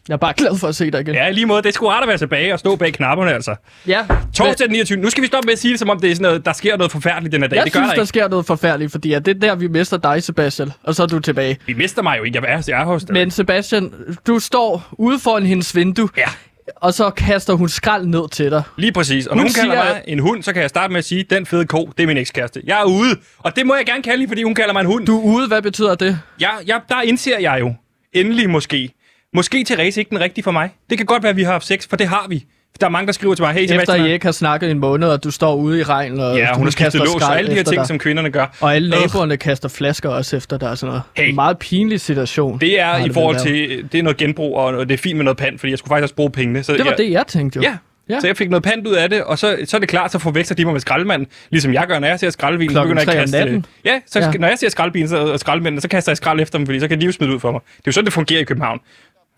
[0.07, 1.15] Jeg er bare glad for at se dig igen.
[1.15, 1.63] Ja, lige måde.
[1.63, 3.55] Det sgu rart at være tilbage og stå bag knapperne, altså.
[3.87, 4.05] ja.
[4.33, 4.97] Torsdag den 29.
[4.97, 6.53] Nu skal vi stoppe med at sige det, som om det er sådan noget, der
[6.53, 7.55] sker noget forfærdeligt den her dag.
[7.57, 8.07] Jeg det gør synes, der der ikke.
[8.07, 10.71] sker noget forfærdeligt, fordi at det er der, vi mister dig, Sebastian.
[10.83, 11.57] Og så er du tilbage.
[11.65, 12.39] Vi mister mig jo ikke.
[12.43, 13.13] Jeg er, jeg er hos dig.
[13.13, 13.93] Men Sebastian,
[14.27, 16.27] du står ude foran hendes vindue, Ja,
[16.75, 18.63] og så kaster hun skrald ned til dig.
[18.77, 19.27] lige præcis.
[19.27, 21.23] Og Hun nogen kalder siger- mig en hund, så kan jeg starte med at sige,
[21.29, 22.61] den fede ko, det er min ekskæreste.
[22.65, 25.05] Jeg er ude, og det må jeg gerne kalde fordi hun kalder mig en hund.
[25.05, 26.19] Du er ude, hvad betyder det?
[26.39, 27.73] Jeg, jeg, der indser jeg jo,
[28.13, 28.93] endelig måske,
[29.37, 30.69] måske Therese ikke den rigtige for mig.
[30.89, 32.45] Det kan godt være, at vi har haft sex, for det har vi.
[32.79, 34.79] Der er mange, der skriver til mig, hey Efter Sebastian, I ikke har snakket en
[34.79, 37.37] måned, og du står ude i regnen, og ja, hun har skiftet kaster lås og
[37.37, 37.87] alle de her efter ting, dig.
[37.87, 38.57] som kvinderne gør.
[38.61, 41.03] Og alle naboerne kaster flasker også efter dig og sådan noget.
[41.17, 41.29] Hey.
[41.29, 42.59] En meget pinlig situation.
[42.59, 45.37] Det er i forhold til, det er noget genbrug, og det er fint med noget
[45.37, 46.63] pant, fordi jeg skulle faktisk også bruge pengene.
[46.63, 47.63] Så Det var jeg, det, jeg tænkte jo.
[47.63, 47.77] Ja.
[48.09, 48.19] Ja.
[48.19, 50.19] Så jeg fik noget pant ud af det, og så, så er det klart, så
[50.19, 52.73] forveksler de mig med skraldemanden, ligesom jeg gør, når jeg ser skraldebilen.
[52.73, 53.65] så begynder jeg at kaste, natten.
[53.85, 54.31] Ja, så ja.
[54.31, 56.87] når jeg ser skraldebilen så, og skraldemændene, så kaster jeg skrald efter dem, fordi så
[56.87, 57.61] kan de jo smide ud for mig.
[57.61, 58.79] Det er jo sådan, det fungerer i København.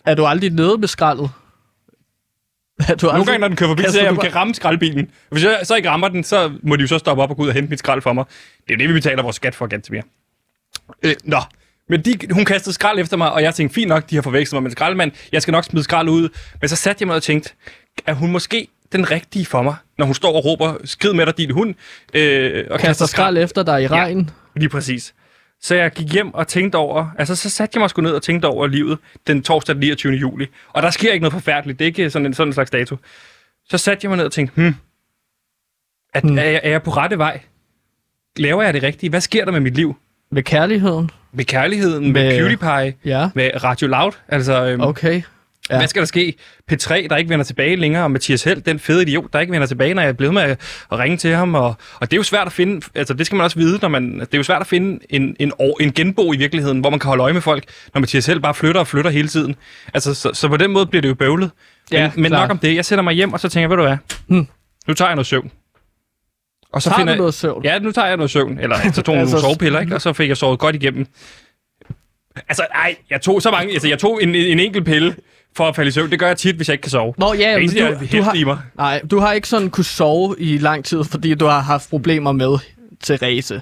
[0.06, 1.30] Er du aldrig nede med skraldet?
[2.88, 5.12] Er du Nogle gange, når den kører forbi, så kaster ser jeg, kan ramme skraldbilen.
[5.32, 7.44] Hvis jeg så ikke rammer den, så må de jo så stoppe op og gå
[7.44, 8.26] ud og hente mit skrald for mig.
[8.68, 10.04] Det er jo det, vi betaler vores skat for, ganske mere.
[11.04, 11.40] Øh, nå,
[11.90, 14.56] men de, hun kastede skrald efter mig, og jeg tænkte, fint nok, de har forvekslet
[14.56, 15.12] mig med en skraldemand.
[15.32, 16.30] Jeg skal nok smide skrald ud.
[16.62, 17.50] Men så satte jeg mig og tænkte,
[18.06, 21.38] er hun måske den rigtige for mig, når hun står og råber, skrid med dig,
[21.38, 21.76] din hund,
[22.14, 24.30] øh, og kaster skrald efter dig i regn?
[24.56, 25.14] Lige præcis.
[25.62, 28.22] Så jeg gik hjem og tænkte over, altså så satte jeg mig sgu ned og
[28.24, 30.14] tænkte over livet den torsdag den 29.
[30.14, 30.48] juli.
[30.70, 32.98] Og der sker ikke noget forfærdeligt, det er ikke sådan en, sådan en slags dato.
[33.70, 34.76] Så satte jeg mig ned og tænkte, hmm,
[36.14, 36.38] at, Hmm.
[36.38, 37.40] Er, jeg, er jeg på rette vej?
[38.38, 39.10] Laver jeg det rigtige?
[39.10, 39.96] Hvad sker der med mit liv?
[40.32, 41.12] Med kærligheden?
[41.32, 43.30] Med kærligheden, med, Med- med PewDiePie, Ja.
[43.36, 44.12] med Radio Loud?
[44.28, 45.22] Altså, øhm, Okay.
[45.70, 45.78] Ja.
[45.78, 46.34] Hvad skal der ske?
[46.72, 49.68] P3, der ikke vender tilbage længere, og Mathias Held, den fede idiot, der ikke vender
[49.68, 50.58] tilbage, når jeg er blevet med at,
[50.92, 51.56] ringe til ham.
[51.56, 51.68] Og,
[52.00, 54.20] og det er jo svært at finde, altså det skal man også vide, når man,
[54.20, 57.08] det er jo svært at finde en, en, en genbo i virkeligheden, hvor man kan
[57.08, 59.56] holde øje med folk, når Mathias Held bare flytter og flytter hele tiden.
[59.94, 61.52] Altså, så, så på den måde bliver det jo bøvlet.
[61.92, 62.42] Men, Ja, men klart.
[62.42, 62.76] nok om det.
[62.76, 63.98] Jeg sætter mig hjem, og så tænker jeg, ved du hvad?
[64.28, 64.48] Hmm.
[64.88, 65.52] Nu tager jeg noget søvn.
[66.74, 67.64] Og så Tager finder du noget søvn?
[67.66, 68.60] Ja, nu tager jeg noget søvn.
[68.60, 69.96] Eller så tog jeg Altså, nogle sovepiller, ikke?
[69.96, 71.06] Og så fik jeg sovet godt igennem.
[72.50, 73.74] Altså, nej, jeg tog så mange...
[73.74, 75.16] Altså, jeg tog en, en enkelt pille
[75.58, 76.12] for at falde i søvn.
[76.12, 77.14] Det gør jeg tit, hvis jeg ikke kan sove.
[77.18, 78.56] Nå ja, men eneste, jeg du, du, i mig.
[78.56, 81.90] har, nej, du har ikke sådan kunne sove i lang tid, fordi du har haft
[81.90, 82.58] problemer med
[83.04, 83.62] Therese.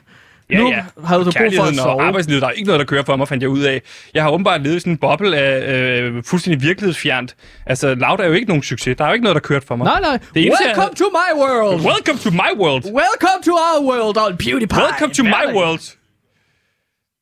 [0.50, 0.84] Ja, nu ja.
[1.06, 2.02] havde du brug for at og sove.
[2.02, 3.82] arbejdslivet, der er ikke noget, der kører for mig, fandt jeg ud af.
[4.14, 7.36] Jeg har åbenbart levet i sådan en boble af øh, fuldstændig virkelighedsfjernt.
[7.66, 8.98] Altså, Loud er jo ikke nogen succes.
[8.98, 9.86] Der er jo ikke noget, der kørte for mig.
[9.86, 10.20] Nej, nej.
[10.34, 11.82] Det eneste, jeg Welcome to my world.
[11.82, 12.84] Welcome to my world.
[12.86, 14.78] Welcome to our world on PewDiePie.
[14.78, 15.97] Welcome to my world.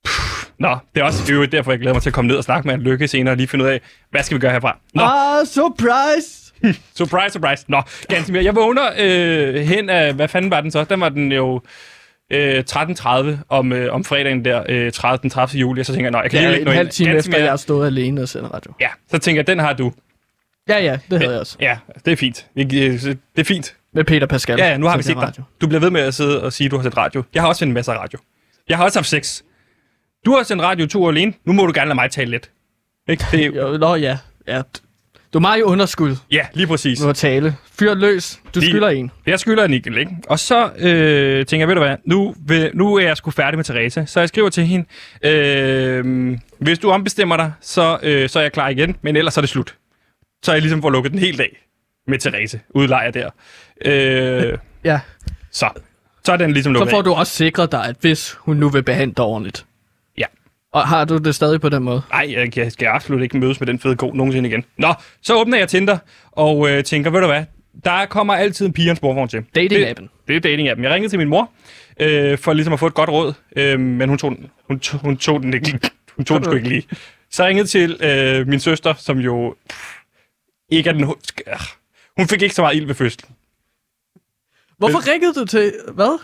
[0.05, 0.49] Puh.
[0.59, 2.67] Nå, det er også øvrigt derfor, jeg glæder mig til at komme ned og snakke
[2.67, 4.77] med en lykke senere og lige finde ud af, hvad skal vi gøre herfra?
[4.93, 6.53] Nå, Ah, surprise.
[6.97, 7.65] surprise, surprise.
[7.67, 8.43] Nå, ganske mere.
[8.43, 10.83] Jeg vågner øh, hen af, hvad fanden var den så?
[10.83, 11.61] Den var den jo
[12.33, 15.59] øh, 13.30 om, øh, om fredagen der, øh, 30, den 30.
[15.59, 17.49] juli, og så tænker jeg, nej, jeg kan Ja, lige en halv time efter, jeg
[17.49, 18.73] har stået alene og sendt radio.
[18.81, 19.91] Ja, så tænker jeg, den har du.
[20.69, 21.57] Ja, ja, det havde jeg også.
[21.59, 22.45] Ja, det er fint.
[22.55, 23.75] Det er fint.
[23.93, 24.59] Med Peter Pascal.
[24.59, 25.33] Ja, ja, nu har vi set dig.
[25.61, 27.23] Du bliver ved med at sidde og sige, at du har set radio.
[27.33, 28.19] Jeg har også sendt en masse radio.
[28.69, 29.41] Jeg har også haft sex.
[30.25, 31.33] Du har sendt radio to alene.
[31.45, 32.49] Nu må du gerne lade mig tale lidt.
[33.09, 33.25] Ikke?
[33.31, 34.17] Det er, Jo, nå ja.
[34.47, 34.61] ja.
[35.33, 37.01] Du er meget i underskud Ja, lige præcis.
[37.01, 37.55] på at tale.
[37.79, 38.39] Fyr løs.
[38.55, 39.11] Du Lige- skylder en.
[39.25, 40.07] Jeg skylder en ikke?
[40.27, 43.57] Og så øh, tænker jeg, ved du hvad, nu, vil, nu er jeg sgu færdig
[43.57, 44.85] med Teresa, så jeg skriver til hende,
[45.23, 49.41] øh, hvis du ombestemmer dig, så, øh, så er jeg klar igen, men ellers er
[49.41, 49.75] det slut.
[50.43, 51.67] Så er jeg ligesom får lukket den helt af
[52.07, 53.29] med Teresa, udlejer der.
[53.85, 54.99] Øh, Ja.
[55.51, 55.69] så,
[56.25, 57.03] så er den ligesom Så lukket får af.
[57.03, 59.65] du også sikret dig, at hvis hun nu vil behandle dig ordentligt.
[60.75, 62.01] Og har du det stadig på den måde?
[62.11, 64.65] Nej, jeg, jeg skal absolut ikke mødes med den fede ko nogensinde igen.
[64.77, 65.97] Nå, så åbner jeg Tinder
[66.31, 67.43] og øh, tænker, ved du hvad,
[67.83, 69.37] der kommer altid en pige en sporvogn til.
[69.39, 70.07] Dating-appen.
[70.27, 70.83] Det er dating-appen.
[70.83, 71.49] Jeg ringede til min mor,
[71.99, 74.99] øh, for ligesom at få et godt råd, øh, men hun tog, den- hun, tog,
[74.99, 75.79] hun tog den ikke
[76.15, 76.87] Hun tog den sgu ikke lige.
[77.31, 79.93] Så jeg ringede til øh, min søster, som jo pff,
[80.69, 81.03] ikke er den...
[81.47, 81.59] ah,
[82.17, 83.35] Hun fik ikke så meget ild ved fødslen.
[84.77, 85.73] Hvorfor ringede du til...
[85.93, 86.19] Hvad?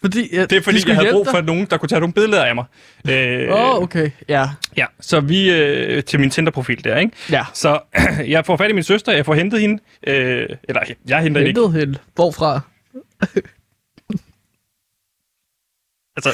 [0.00, 2.44] Fordi, ja, Det er fordi, jeg havde brug for nogen, der kunne tage nogle billeder
[2.44, 2.64] af mig.
[3.10, 4.10] Øh, Åh, oh, okay.
[4.28, 4.48] Ja.
[4.76, 7.12] Ja, så vi øh, til min Tinder-profil der, ikke?
[7.30, 7.44] Ja.
[7.54, 7.80] Så
[8.34, 9.82] jeg får fat i min søster, jeg får hentet hende.
[10.06, 11.60] Øh, eller, jeg henter hende ikke.
[11.60, 11.98] Hentet hende.
[12.14, 12.60] Hvorfra?
[16.16, 16.30] Altså,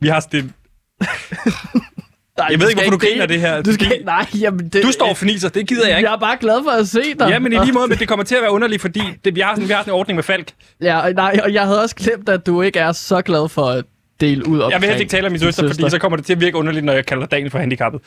[0.00, 0.52] vi har sådan...
[2.38, 3.62] Nej, Jeg ved ikke, hvorfor du griner det her.
[3.62, 6.08] Du skal, nej, jamen det, Du står og fniser, det gider jeg ikke.
[6.08, 7.28] Jeg er bare glad for at se dig.
[7.28, 9.40] Ja, men i lige måde, men det kommer til at være underligt, fordi det, vi,
[9.40, 10.52] har sådan, vi har sådan en ordning med Falk.
[10.80, 13.84] Ja, nej, og jeg havde også glemt, at du ikke er så glad for at
[14.20, 16.26] dele ud Jeg vil helst ikke tale om min din søster, fordi så kommer det
[16.26, 18.00] til at virke underligt, når jeg kalder Daniel for handicappet.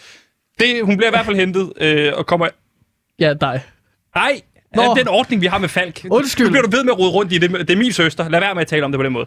[0.60, 2.48] Det, hun bliver i hvert fald hentet, øh, og kommer...
[3.20, 3.62] Ja, dig.
[4.16, 4.42] Nej,
[4.76, 4.96] Nå.
[4.98, 6.06] den ordning, vi har med Falk.
[6.12, 6.46] Undskyld.
[6.46, 7.52] Nu bliver du ved med at rode rundt i det.
[7.52, 8.30] Det er min søster.
[8.30, 9.26] Lad være med at tale om det på den måde.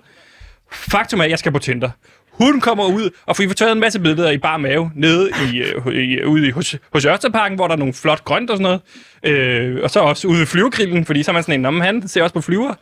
[0.73, 1.91] Faktum er, at jeg skal på Tinder.
[2.33, 5.95] Hun kommer ud, og får taget en masse billeder i bar mave, nede i, øh,
[5.95, 8.81] i, ude i, hos, hos Ørsteparken, hvor der er nogle flot grønt og sådan
[9.23, 9.37] noget.
[9.39, 12.09] Øh, og så også ude i flyvergrillen, fordi så er man sådan en, om han
[12.09, 12.75] ser også på flyver.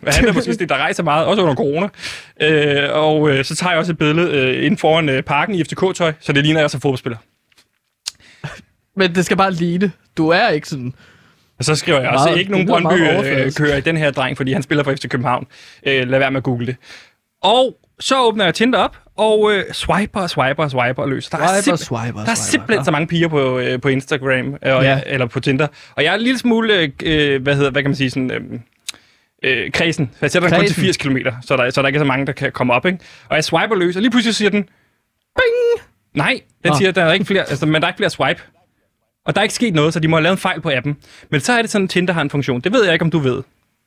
[0.00, 1.88] Hvad han er måske sådan en, der rejser meget, også under corona.
[2.40, 5.64] Øh, og øh, så tager jeg også et billede øh, inden foran øh, parken i
[5.64, 7.18] FCK-tøj, så det ligner, jeg så fodboldspiller.
[8.96, 9.92] Men det skal bare ligne.
[10.16, 10.94] Du er ikke sådan...
[11.58, 13.00] Og så skriver jeg også, Meget- ikke nogen det Brøndby
[13.46, 15.46] øh, kører i den her dreng, fordi han spiller for FC København.
[15.86, 16.76] Øh, lad være med at google det.
[17.42, 21.28] Og så åbner jeg Tinder op, og øh, swiper og swiper og swiper løs.
[21.28, 22.34] Der er, Swiper, simp- swiper, der er swiper.
[22.34, 25.00] simpelthen så mange piger på, øh, på Instagram, øh, Ja.
[25.06, 25.66] eller på Tinder.
[25.96, 28.30] Og jeg er en lille smule, øh, øh, hvad hedder, hvad kan man sige, sådan...
[28.30, 28.40] Øh,
[29.44, 30.10] øh, kredsen.
[30.20, 30.84] Jeg sætter den kun til Kredsen.
[30.84, 32.86] 80 km, så der, så der ikke er så mange, der kan komme op.
[32.86, 32.98] Ikke?
[33.28, 34.62] Og jeg swiper løs, og lige pludselig siger den,
[35.36, 35.86] bing!
[36.14, 36.76] Nej, den Nå.
[36.78, 38.42] siger, der er ikke flere, altså, men der er ikke flere swipe.
[39.26, 40.96] Og der er ikke sket noget, så de må have lavet en fejl på appen.
[41.30, 42.60] Men så er det sådan, at Tinder har en funktion.
[42.60, 43.42] Det ved jeg ikke, om du ved.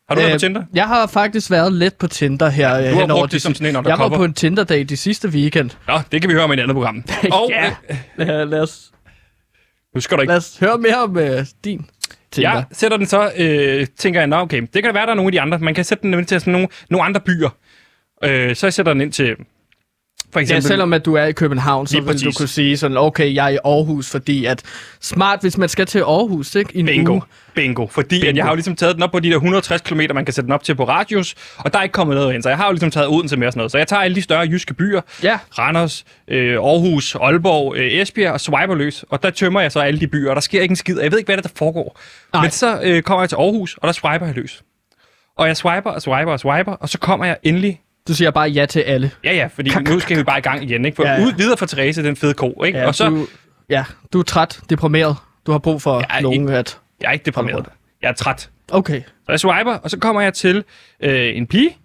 [0.09, 0.63] Har du været på Tinder?
[0.73, 2.77] Jeg har faktisk været lidt på Tinder her.
[2.77, 4.17] Ja, har brugt det som sådan en Jeg var undercover.
[4.17, 5.69] på en Tinder-date de sidste weekend.
[5.87, 7.03] Nå, det kan vi høre om i et andet program.
[7.31, 7.71] Og Ja.
[8.17, 8.91] øh, Lad, os,
[9.95, 10.31] nu skal du ikke.
[10.31, 11.23] lad os høre mere om uh,
[11.63, 11.85] din
[12.31, 12.49] Tinder.
[12.51, 15.15] Jeg sætter den så, øh, tænker jeg, nå okay, det kan da være, der er
[15.15, 15.59] nogle af de andre.
[15.59, 17.49] Man kan sætte den ind til sådan nogle, nogle andre byer.
[18.23, 19.35] Øh, så jeg sætter den ind til,
[20.33, 20.63] for Ja, eksempel...
[20.63, 23.49] selvom at du er i København, så vil du kunne sige sådan, okay, jeg er
[23.49, 24.61] i Aarhus, fordi at
[25.01, 26.71] smart, hvis man skal til Aarhus, ikke?
[26.77, 27.11] I en Bingo.
[27.11, 27.21] uge.
[27.55, 27.87] Bingo.
[27.87, 28.29] Fordi Bingo.
[28.29, 30.33] At jeg har jo ligesom taget den op på de der 160 km, man kan
[30.33, 32.43] sætte den op til på radius, og der er ikke kommet noget ind.
[32.43, 33.71] Så jeg har jo ligesom taget Odense med og sådan noget.
[33.71, 35.39] Så jeg tager alle de større jyske byer, Ja.
[35.59, 39.05] Randers, øh, Aarhus, Aalborg, øh, Esbjerg og swiper løs.
[39.09, 40.97] Og der tømmer jeg så alle de byer, og der sker ikke en skid.
[40.97, 41.99] og Jeg ved ikke, hvad der, der foregår.
[42.33, 42.41] Nej.
[42.41, 44.63] Men så øh, kommer jeg til Aarhus, og der swiper jeg løs.
[45.37, 47.79] Og jeg swiper og swiper og swiper, og så kommer jeg endelig...
[48.07, 49.11] Du siger bare ja til alle.
[49.23, 50.95] Ja, ja, fordi nu skal vi bare i gang igen, ikke?
[50.95, 51.25] For Ja, ja, ja.
[51.25, 52.87] ud videre for Therese, den fede ko, ikke?
[52.87, 53.09] og så...
[53.09, 53.27] du,
[53.69, 55.15] ja, du er træt, deprimeret.
[55.45, 56.79] Du har brug for Ja, nogen at...
[57.01, 57.65] Jeg er ikke deprimeret.
[58.01, 58.49] Jeg er træt.
[58.71, 59.01] Okay.
[59.01, 60.63] Så jeg swiper, og så kommer jeg til
[61.03, 61.77] øh, en pige,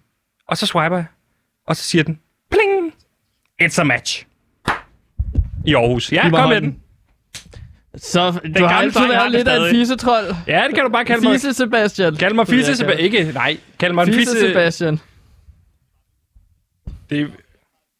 [0.47, 1.05] og så swiper jeg,
[1.67, 2.19] og så siger den,
[2.51, 2.93] pling,
[3.61, 4.25] it's a match.
[5.65, 6.11] I Aarhus.
[6.11, 6.79] Ja, kom med den.
[7.97, 9.71] Så du har altid været lidt af en stadig.
[9.75, 10.35] fisetrold.
[10.47, 11.33] Ja, det kan du bare kalde mig.
[11.33, 12.15] Fise Sebastian.
[12.15, 13.03] Kald mig Det vil fisse, jeg Seba- kalde.
[13.03, 14.39] ikke, nej, kald mig Fise fisse.
[14.39, 14.99] Sebastian.
[17.09, 17.31] Det,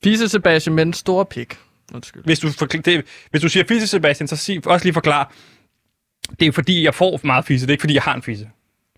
[0.04, 1.58] Fise Sebastian med en stor pik.
[1.94, 2.24] Undskyld.
[2.24, 5.34] hvis, du forkl- det, hvis du siger fisse, Sebastian, så sig, også lige forklar.
[6.40, 7.68] Det er fordi, jeg får meget fisse.
[7.68, 8.50] Det er ikke fordi, jeg har en fisse.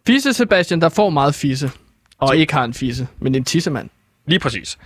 [0.08, 1.72] Fise Sebastian, der får meget fisse.
[2.18, 3.90] Og ikke har en fisse, men en tissemand.
[4.28, 4.78] Lige præcis.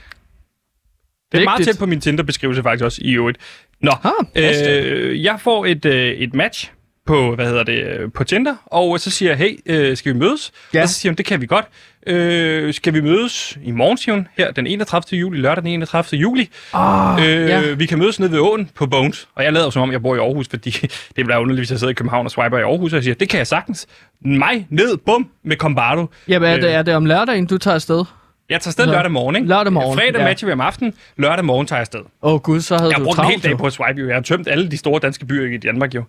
[1.31, 1.75] Det er meget Vigtigt.
[1.75, 3.37] tæt på min Tinder-beskrivelse faktisk også i øvrigt.
[3.81, 6.71] Nå, Ah, øh, jeg får et, øh, et match
[7.09, 10.51] på, hvad hedder det, på Tinder, og så siger jeg, hey, øh, skal vi mødes?
[10.73, 10.81] Ja.
[10.81, 11.65] Og så siger hun, det kan vi godt.
[12.07, 15.19] Øh, skal vi mødes i morgen, siger hun, her den 31.
[15.19, 16.19] juli, lørdag den 31.
[16.19, 16.49] juli.
[16.73, 17.73] Oh, Øh, ja.
[17.73, 19.27] Vi kan mødes nede ved åen på Bones.
[19.35, 20.69] Og jeg lader som om, jeg bor i Aarhus, fordi
[21.15, 23.15] det bliver underligt, hvis jeg sidder i København og swiper i Aarhus, og jeg siger,
[23.15, 23.87] det kan jeg sagtens.
[24.21, 26.05] Mig ned, bum, med Combardo.
[26.27, 28.05] Jamen, er det, øh, er det om lørdagen, du tager afsted?
[28.49, 28.91] Jeg tager afsted Nå.
[28.91, 29.47] lørdag morgen, ikke?
[29.47, 30.23] Lørdag morgen, Fredag ja.
[30.23, 31.99] matcher vi om aftenen, lørdag morgen tager jeg afsted.
[32.21, 33.41] Åh oh, gud, så havde Jeg har du brugt en travlt.
[33.41, 34.07] hel dag på at swipe, jo.
[34.07, 36.03] Jeg har tømt alle de store danske byer i Danmark, jo.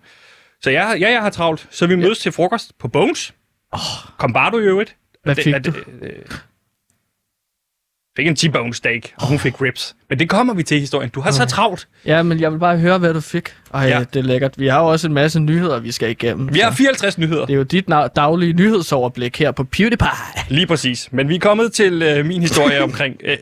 [0.63, 1.67] Så jeg, ja, jeg har travlt.
[1.71, 3.35] Så vi mødes til frokost på Bones.
[3.73, 3.79] Oh.
[4.19, 4.97] Combardo i øvrigt.
[5.25, 5.71] Hvad Det- fik er du?
[5.71, 6.11] det, øh,
[8.17, 9.97] fik en T-bone steak, og hun fik ribs.
[10.09, 11.11] Men det kommer vi til historien.
[11.11, 11.89] Du har så travlt.
[12.07, 13.55] Ja, men jeg vil bare høre, hvad du fik.
[13.75, 13.89] Ej, Ja.
[13.99, 14.05] ja.
[14.05, 14.59] det er lækkert.
[14.59, 16.55] Vi har jo også en masse nyheder, vi skal igennem.
[16.55, 17.47] Vi har så 54 nyheder.
[17.47, 20.09] Det er jo dit daglige nyhedsoverblik her på PewDiePie.
[20.49, 21.13] Lige præcis.
[21.13, 23.17] Men vi er kommet til øh, min historie omkring...
[23.25, 23.37] Øh,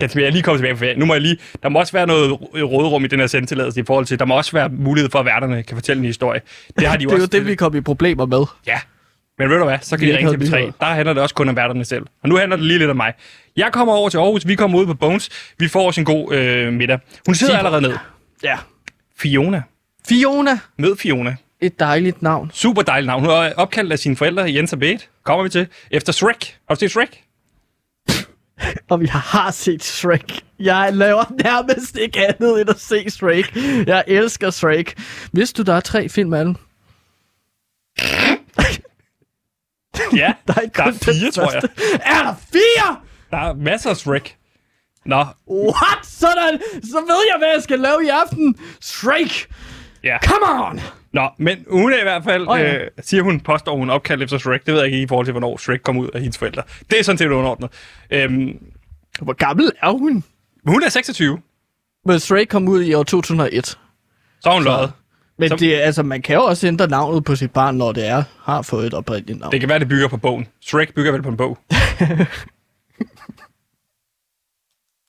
[0.00, 1.00] jeg er lige kommet tilbage på.
[1.00, 1.36] Nu må jeg lige...
[1.62, 4.18] Der må også være noget rå- råderum i den her sendtilladelse i forhold til...
[4.18, 6.40] Der må også være mulighed for, at værterne kan fortælle en historie.
[6.78, 7.30] Det har de jo Det er jo også...
[7.38, 8.44] det, vi kom i problemer med.
[8.66, 8.80] Ja.
[9.38, 10.58] Men ved du hvad, så kan Vi ikke ringe til havde B3.
[10.58, 10.72] nyheder.
[10.80, 12.02] Der handler det også kun om værterne selv.
[12.22, 13.12] Og nu handler det lige lidt om mig.
[13.56, 15.28] Jeg kommer over til Aarhus, vi kommer ud på Bones.
[15.58, 16.98] Vi får os en god øh, middag.
[17.26, 17.94] Hun sidder Sig- allerede ned.
[18.44, 18.56] Ja.
[19.18, 19.62] Fiona.
[20.08, 20.58] Fiona.
[20.78, 21.36] Mød Fiona.
[21.60, 22.50] Et dejligt navn.
[22.54, 23.20] Super dejligt navn.
[23.20, 25.04] Hun er opkaldt af sine forældre, Jens og Bete.
[25.24, 25.66] Kommer vi til.
[25.90, 26.56] Efter Shrek.
[26.68, 27.20] Har du set Shrek?
[28.90, 30.44] Og vi har set Shrek.
[30.58, 33.56] Jeg laver nærmest ikke andet end at se Shrek.
[33.86, 34.98] Jeg elsker Shrek.
[35.32, 36.56] Vidste du, der er tre film af den?
[40.16, 41.62] Ja, Der er, ikke der er fire, tror jeg.
[42.04, 42.96] Er der fire?
[43.30, 44.36] Der er masser af Shrek.
[45.06, 46.06] Nå, What?
[46.06, 48.56] Sådan, så ved jeg, hvad jeg skal lave i aften.
[48.80, 49.48] Shrek.
[50.04, 50.18] ja.
[50.24, 50.80] Come on.
[51.12, 52.74] Nå, men hun er i hvert fald, oh, ja.
[52.84, 54.66] øh, siger hun, påstår hun opkaldt efter Shrek.
[54.66, 56.62] Det ved jeg ikke i forhold til, hvornår Shrek kom ud af hendes forældre.
[56.90, 57.70] Det er sådan set underordnet.
[58.10, 58.58] Øhm,
[59.22, 60.24] Hvor gammel er hun?
[60.66, 61.38] hun er 26,
[62.04, 63.66] Men Shrek kom ud i år 2001.
[63.66, 63.78] så
[64.44, 64.92] har hun løjet.
[65.38, 67.92] Men Så- det, er- altså, man kan jo også ændre navnet på sit barn, når
[67.92, 69.52] det er har fået et oprindeligt navn.
[69.52, 70.46] Det kan være, det bygger på bogen.
[70.60, 71.58] Shrek bygger vel på en bog.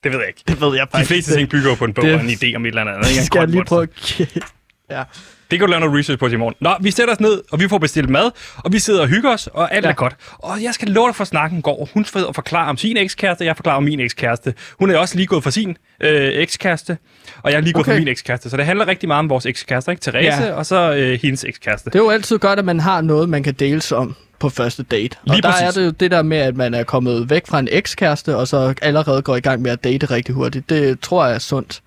[0.04, 0.42] det ved jeg ikke.
[0.48, 2.56] det ved jeg De faktisk fleste ting bygger på en bog det- og en idé
[2.56, 3.10] om et eller andet.
[3.10, 3.22] Ikke?
[3.24, 4.20] Skal jeg lige prøve at.
[4.90, 5.02] Ja.
[5.50, 6.54] Det kan du lave noget research på til i morgen.
[6.60, 9.30] Nå, vi sætter os ned, og vi får bestilt mad, og vi sidder og hygger
[9.30, 9.90] os, og alt ja.
[9.90, 10.16] Er godt.
[10.38, 11.88] Og jeg skal love dig for, at snakken går.
[11.94, 14.54] Hun får at forklare om sin ekskæreste, jeg forklarer om min ekskæreste.
[14.78, 16.98] Hun er også lige gået for sin øh, ekskæreste,
[17.42, 17.92] og jeg er lige gået okay.
[17.92, 18.50] For min ekskæreste.
[18.50, 20.02] Så det handler rigtig meget om vores ekskærester, ikke?
[20.02, 20.52] Therese, Ja.
[20.52, 21.90] og så øh, hendes ekskæreste.
[21.90, 24.82] Det er jo altid godt, at man har noget, man kan deles om på første
[24.82, 25.16] date.
[25.24, 25.76] Lige og der præcis.
[25.76, 28.48] er det jo det der med, at man er kommet væk fra en ekskæreste, og
[28.48, 30.70] så allerede går i gang med at date rigtig hurtigt.
[30.70, 31.80] Det tror jeg er sundt.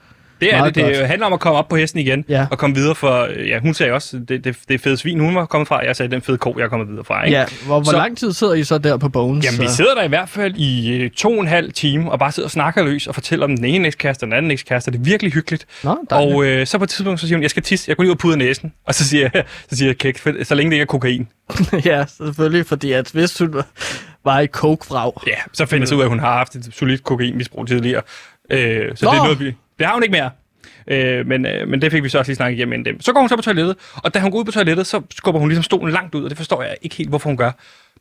[0.43, 0.85] Det er Meget det.
[0.85, 1.07] Det godt.
[1.07, 2.47] handler om at komme op på hesten igen, Ja.
[2.51, 3.27] og komme videre for...
[3.47, 5.85] Ja, hun sagde også, det, det, det er fede svin, hun var kommet fra.
[5.85, 7.23] Jeg sagde, den fede ko, jeg er kommet videre fra.
[7.25, 7.37] Ikke?
[7.37, 9.45] Ja, hvor, hvor Så- lang tid sidder I så der på Bones?
[9.45, 12.19] Jamen, vi sidder der i hvert fald i øh, to og en halv time, og
[12.19, 14.91] bare sidder og snakker løs, og fortæller om den ene ekskæreste og den anden ekskæreste.
[14.91, 15.65] Det er virkelig hyggeligt.
[15.83, 16.35] Nå, dejligt.
[16.35, 18.09] Og øh, så på et tidspunkt, så siger hun, jeg skal tisse, jeg går lige
[18.11, 18.73] ud og puder næsen.
[18.87, 21.27] Og så siger jeg, så siger jeg kæk, så længe det ikke er kokain.
[21.85, 23.61] ja, selvfølgelig, fordi at hvis du
[24.25, 25.11] var i coke-vrag...
[25.27, 28.01] Ja, så finder jeg ud af, at hun har haft et solidt kokainmisbrug tidligere.
[28.49, 29.11] Øh, så Nå.
[29.11, 29.53] det er noget, vi...
[29.83, 30.29] Det har hun ikke mere.
[30.87, 33.01] Øh, men, øh, men det fik vi så også lige snakket igennem inden dem.
[33.01, 35.39] Så går hun så på toilettet, og da hun går ud på toilettet, så skubber
[35.39, 37.51] hun ligesom stolen langt ud, og det forstår jeg ikke helt, hvorfor hun gør.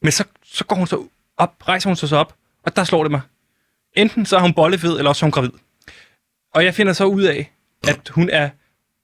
[0.02, 1.02] Men så, så går hun så
[1.36, 2.34] op, rejser hun sig så op,
[2.66, 3.20] og der slår det mig.
[3.96, 5.50] Enten så er hun bollefed, eller også er hun gravid.
[6.54, 7.52] Og jeg finder så ud af,
[7.88, 8.48] at hun er,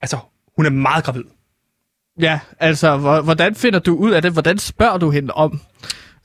[0.01, 0.17] altså,
[0.55, 1.23] hun er meget gravid.
[2.21, 4.31] Ja, altså, hvor- hvordan finder du ud af det?
[4.31, 5.61] Hvordan spørger du hende om?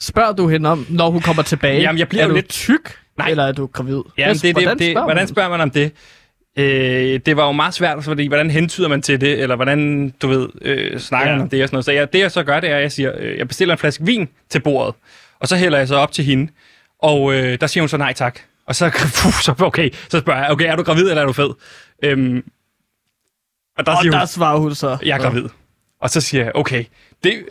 [0.01, 1.81] Spørger du hende om, når hun kommer tilbage?
[1.81, 3.29] Jamen, jeg bliver er jo du lidt- tyk, Nej.
[3.31, 4.01] eller er du gravid?
[4.19, 5.29] Ja, det, det, hvordan det, spørger hvordan man?
[5.29, 5.93] spørger man om det?
[6.59, 10.29] Øh, det var jo meget svært, fordi hvordan hentyder man til det, eller hvordan, du
[10.29, 11.37] ved, øh, snakker Ja.
[11.37, 11.85] man om det og sådan noget.
[11.85, 13.79] Så jeg, det jeg så gør, det er, at jeg siger, øh, jeg bestiller en
[13.79, 14.95] flaske vin til bordet,
[15.41, 16.53] og så hælder jeg så op til hende,
[16.99, 18.39] og øh, der siger hun så nej tak.
[18.67, 18.91] Og så,
[19.23, 21.51] puh, så okay, så spørger jeg, okay, er du gravid, eller er du fed?
[22.03, 22.45] Øhm,
[23.79, 24.97] og der Og siger der hun, svarer hun så...
[25.05, 25.49] jeg er gravid.
[26.01, 26.85] Og så siger jeg, okay,
[27.25, 27.45] det,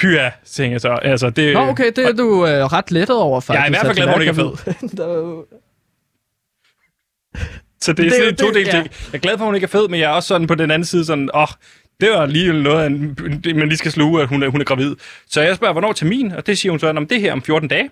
[0.00, 0.88] pyha, tænker jeg så.
[1.02, 3.58] Altså, det, Nå, okay, det er du øh, ret lettet over, faktisk.
[3.58, 5.46] Jeg er i hvert fald glad at hun er jo-
[7.80, 8.70] Så det er Det sådan en to del ja.
[8.70, 8.84] ting.
[8.84, 10.54] Jeg er glad for, at hun ikke er fed, men jeg er også sådan på
[10.54, 11.48] den anden side sådan, åh, oh,
[12.00, 14.94] det var lige noget, en- man lige skal sluge, at hun er, hun er gravid.
[15.30, 16.32] Så jeg spørger, hvornår er termin?
[16.32, 17.90] Og det siger hun så, om det er her om 14 dage.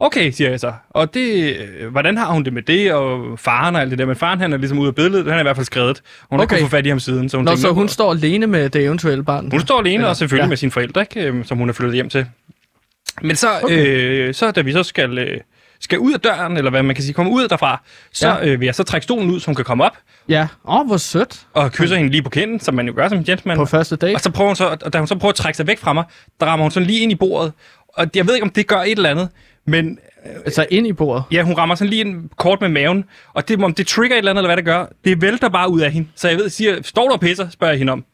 [0.00, 0.72] Okay, siger jeg så.
[0.90, 4.06] Og det, øh, hvordan har hun det med det, og faren og alt det der?
[4.06, 6.02] Men faren, han er ligesom ude af billedet, han er i hvert fald skrevet.
[6.30, 6.56] Hun har Okay.
[6.56, 7.28] ikke kunnet få fat i ham siden.
[7.28, 9.50] Så hun, Nå, tænker, så "Nå, hun står alene med det eventuelle barn?
[9.50, 10.46] hun står alene, Eller- og selvfølgelig ja.
[10.46, 10.48] ja.
[10.48, 11.20] med sine forældre, ikke?
[11.28, 12.26] Øhm, som hun er flyttet hjem til.
[13.22, 13.48] Men så.
[13.62, 13.86] Okay.
[14.28, 15.38] øh, så da vi så skal, øh,
[15.82, 18.46] skal ud af døren, eller hvad man kan sige, komme ud derfra, så Ja.
[18.46, 19.96] øh, vil jeg så trække stolen ud, så hun kan komme op,
[20.28, 20.46] Ja.
[20.68, 21.40] Åh, oh, hvor sødt.
[21.54, 23.56] og kysser hende lige på kinden, som man jo gør som en gentleman.
[23.56, 24.14] På første date.
[24.14, 25.92] Og så prøver hun så, og da hun så prøver at trække sig væk fra
[25.92, 26.04] mig,
[26.40, 27.52] der rammer hun sådan lige ind i bordet.
[27.88, 29.28] Og jeg ved ikke, om det gør et eller andet,
[29.66, 29.98] men
[30.44, 31.24] Altså ind i bordet.
[31.30, 33.04] ja, hun rammer sådan lige en kort med maven.
[33.34, 35.70] Og det, om det trigger et eller andet, eller hvad det gør, det vælter bare
[35.70, 36.08] ud af hende.
[36.16, 38.04] Så jeg ved, siger, står du og pisser, spørger jeg hende om.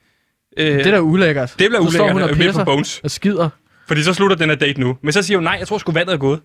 [0.57, 1.49] Øh, Det er da ulækkert.
[1.59, 3.01] det bliver Så står ulækkert hun og øh, midt på pisser bones.
[3.05, 3.49] og skider.
[3.89, 4.97] Fordi så slutter den her date nu.
[5.03, 6.41] Men så siger hun, nej, jeg tror sgu vandet er gået.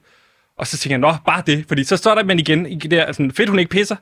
[0.57, 1.65] Og så tænker jeg, nå, bare det.
[1.67, 3.95] Fordi så står der man igen i det der, sådan, fedt hun ikke pisser.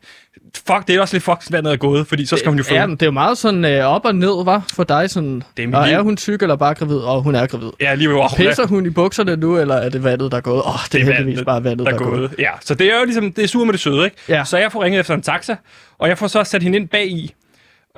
[0.67, 2.73] Fuck, det er også lidt fuck, vandet er gået, fordi så skal hun jo få.
[2.73, 5.43] Ja, men det er jo meget sådan øh, op og ned, var for dig sådan.
[5.57, 6.97] Det er og er hun tyk eller bare gravid?
[6.97, 7.69] Og hun er gravid.
[7.79, 10.61] Ja, lige ved, Pisser hun i bukserne nu, eller er det vandet, der er gået?
[10.61, 12.35] Åh, oh, det er heldigvis bare vandet, der, der er gået.
[12.39, 14.17] Ja, så det er jo ligesom, det er sur med det søde, ikke?
[14.29, 14.43] Ja.
[14.43, 15.55] Så jeg får ringet efter en taxa,
[15.97, 17.33] og jeg får så sat hende ind bag i,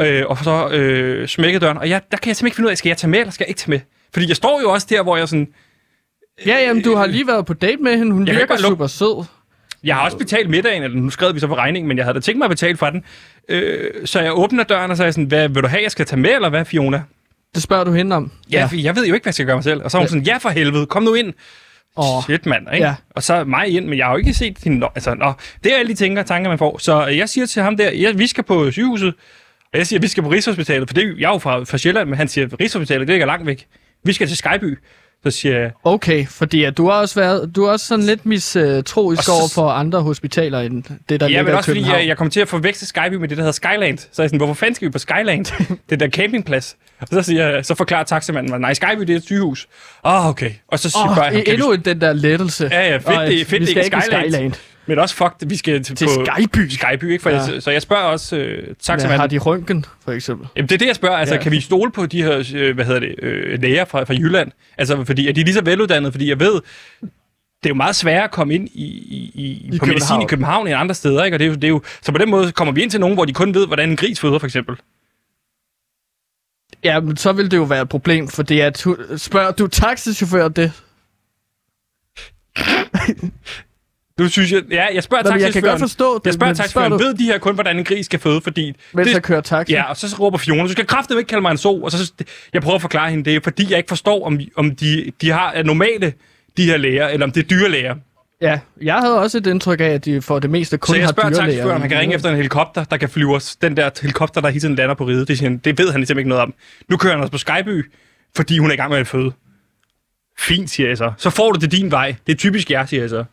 [0.01, 1.77] øh, og så øh, smækket døren.
[1.77, 3.31] Og jeg, der kan jeg simpelthen ikke finde ud af, skal jeg tage med, eller
[3.31, 3.79] skal jeg ikke tage med?
[4.13, 5.47] Fordi jeg står jo også der, hvor jeg sådan,
[6.45, 8.11] Ja, jamen, du har lige været på date med hende.
[8.11, 9.25] Hun Jeg virker super sød.
[9.83, 12.15] Jeg har også betalt middagen, eller nu skrev vi så på regningen, men jeg havde
[12.15, 13.03] da tænkt mig at betale for den.
[13.49, 15.91] Øh, så jeg åbner døren og så er jeg sådan, hvad vil du have, jeg
[15.91, 17.03] skal tage med, eller hvad, Fiona?
[17.55, 18.31] Det spørger du hende om.
[18.51, 18.77] Ja, ja.
[18.83, 19.83] jeg ved jo ikke, hvad jeg skal gøre mig selv.
[19.83, 20.09] Og så er hun Ja.
[20.09, 21.33] sådan, ja for helvede, kom nu ind.
[21.97, 22.23] Åh.
[22.23, 22.67] Shit, mand.
[22.73, 22.85] Ikke?
[22.85, 22.95] Ja.
[23.09, 24.83] Og så mig ind, men jeg har jo ikke set din...
[24.95, 26.77] Altså, nå, det er alle de tænker, tanker, man får.
[26.77, 29.13] Så jeg siger til ham der, ja, vi skal på sygehuset,
[29.73, 31.77] og jeg siger, vi skal på Rigshospitalet, for det, er- jeg er jo fra, fra
[31.77, 33.67] Sjælland, men han siger, Rigshospitalet, det ligger langt væk.
[34.03, 34.79] Vi skal til Skyby.
[35.23, 38.25] Så siger jeg, Okay, fordi at du har også været, du er også sådan lidt
[38.25, 41.67] mistroisk Og så- over for andre hospitaler end det, der ja, ligger men i også
[41.67, 41.99] fordi København.
[41.99, 43.97] jeg, jeg kommer til at forveksle Skyby med det, der hedder Skyland.
[43.97, 45.45] Så er jeg sådan, hvorfor fanden skal vi på Skyland?
[45.89, 46.75] det der campingplads.
[47.01, 49.67] Og så, siger jeg, så forklarer taxamanden mig, nej, Skyby det er et sygehus.
[50.05, 50.51] Åh, oh, okay.
[50.67, 52.69] Og så siger Åh, jeg, kan vi endnu den der lettelse.
[52.71, 54.25] Ja, ja, fedt, Og, det fedt, vi det skal ikke Skyland.
[54.27, 54.53] i Skyland.
[54.85, 56.69] Men også fuck, vi skal til, Til på Skyby.
[56.69, 57.21] Skyby, ikke?
[57.21, 57.41] For Ja.
[57.41, 59.19] jeg, så jeg spørger også øh, taxamanden.
[59.19, 60.47] har de røntgen, for eksempel?
[60.55, 61.15] Jamen, det er det, jeg spørger.
[61.17, 61.41] Altså, Ja.
[61.41, 64.51] kan vi stole på de her, øh, hvad hedder det, øh, læger fra, fra Jylland?
[64.77, 66.11] Altså, fordi er de lige så veluddannede?
[66.11, 66.59] Fordi jeg ved, det
[67.63, 70.67] er jo meget sværere at komme ind i, i, i, I på medicin i København
[70.67, 71.35] end andre steder, ikke?
[71.35, 72.99] Og det er, jo, det er jo, så på den måde kommer vi ind til
[72.99, 74.75] nogen, hvor de kun ved, hvordan en gris føder, for eksempel.
[76.83, 80.47] Ja, men så vil det jo være et problem, fordi at hun, spørger du taxichauffør
[80.47, 80.71] det?
[84.19, 86.89] Nu synes jeg, ja, jeg spørger men jeg kan godt forstå det, Jeg spørger spørger
[86.89, 88.41] du- ved de her kun, hvordan en gris skal føde?
[88.41, 89.73] Fordi Mens det, jeg kører taxi?
[89.73, 91.83] Ja, og så råber Fiona, du skal kraftigt ikke kalde mig en so.
[91.83, 92.13] Og så,
[92.53, 95.29] jeg prøver at forklare hende, det er fordi, jeg ikke forstår, om, om de, de
[95.31, 96.13] har normale,
[96.57, 97.95] de her læger, eller om det er dyrelæger.
[98.41, 98.59] ja.
[98.81, 101.11] Jeg havde også et indtryk af, at de for det meste kun Så jeg har
[101.11, 101.45] spørger dyrlæger.
[101.45, 103.55] taxichaufføren, om han kan ringe efter en helikopter, der kan flyve os.
[103.55, 105.93] Den der helikopter, der hele tiden lander på riget, det, siger han, det ved han
[105.93, 106.53] simpelthen ikke noget om.
[106.89, 107.91] Nu kører han os på Skyby,
[108.35, 109.31] fordi hun er i gang med at føde.
[110.39, 111.11] Fint, siger jeg så.
[111.17, 112.15] Så får du det din vej.
[112.27, 113.23] Det er typisk jer, siger jeg så.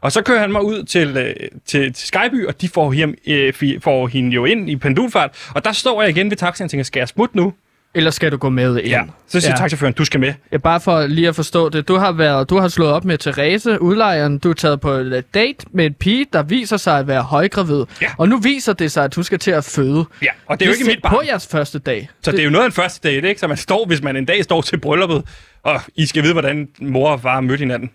[0.00, 1.34] Og så kører han mig ud til, øh,
[1.66, 5.50] til, til Skyby, og de får, hjem, øh, får hende jo ind i pendulfart.
[5.54, 7.52] Og der står jeg igen ved taxaen og tænker, skal jeg smutte nu?
[7.96, 8.86] Eller skal du gå med ind?
[8.88, 9.02] Ja.
[9.28, 9.56] Så siger Ja.
[9.56, 10.34] taxichaufføren, du skal med.
[10.52, 11.88] Ja, bare for lige at forstå det.
[11.88, 14.38] Du har, været, du har slået op med Therese, udlejeren.
[14.38, 17.84] Du er taget på et date med en pige, der viser sig at være højgravid.
[18.02, 18.06] Ja.
[18.18, 20.04] Og nu viser det sig, at du skal til at føde.
[20.22, 21.26] Ja, og det er jo ikke mit På barn.
[21.26, 22.08] jeres første dag.
[22.22, 23.40] Så det er jo noget af en første date, ikke?
[23.40, 25.22] Så man står, hvis man en dag står til brylluppet,
[25.62, 27.90] og I skal vide, hvordan mor og far mødte hinanden.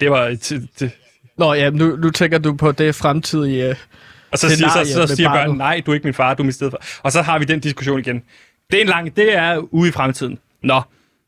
[0.00, 0.26] Det var...
[0.26, 0.90] et- det.
[1.38, 3.68] Nå ja, nu, nu tænker du på det fremtidige...
[3.68, 3.74] øh,
[4.32, 5.46] Og så siger, så, så med siger barnet.
[5.46, 7.00] børn, nej, du er ikke min far, du er min stedfar.
[7.02, 8.22] Og så har vi den diskussion igen.
[8.70, 9.16] Det er en lang...
[9.16, 10.38] Det er ude i fremtiden.
[10.62, 10.82] Nå,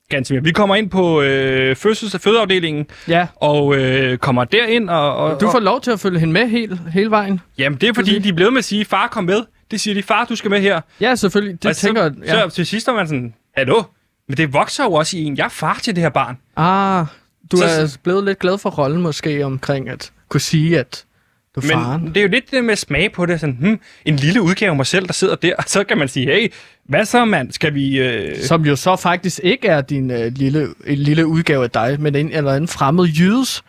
[0.08, 0.44] ganske mere.
[0.44, 5.16] Vi kommer ind på øh, fødsels- og fødeafdelingen, Ja, og øh, kommer derind, og...
[5.16, 7.40] og du får lov til at følge hende med hele, hele vejen.
[7.58, 9.42] Jamen, det er fordi, de er blevet med at sige, far, kom med.
[9.70, 10.80] Det siger de, far, du skal med her.
[11.00, 11.62] Ja, selvfølgelig.
[11.62, 12.12] Det og så, tænker jeg...
[12.24, 12.32] Ja.
[12.42, 13.82] så til sidst er man sådan, hallo?
[14.28, 15.36] Men det vokser jo også i en.
[15.36, 16.38] Jeg er far til det her barn.
[16.56, 17.06] Ah,
[17.52, 21.04] du Så- er blevet lidt glad for rollen måske omkring at kunne sige, at
[21.54, 22.02] du er faren.
[22.04, 23.40] Men det er jo lidt det med smag på det.
[23.40, 25.54] Sådan, hmm, en lille udgave af mig selv, der sidder der.
[25.58, 26.52] Og så kan man sige, hey,
[26.88, 27.52] hvad så mand?
[27.52, 27.98] Skal vi...
[27.98, 28.36] Øh...
[28.42, 32.14] Som jo så faktisk ikke er din øh, lille, en lille udgave af dig, men
[32.14, 33.62] en eller anden fremmed jydes.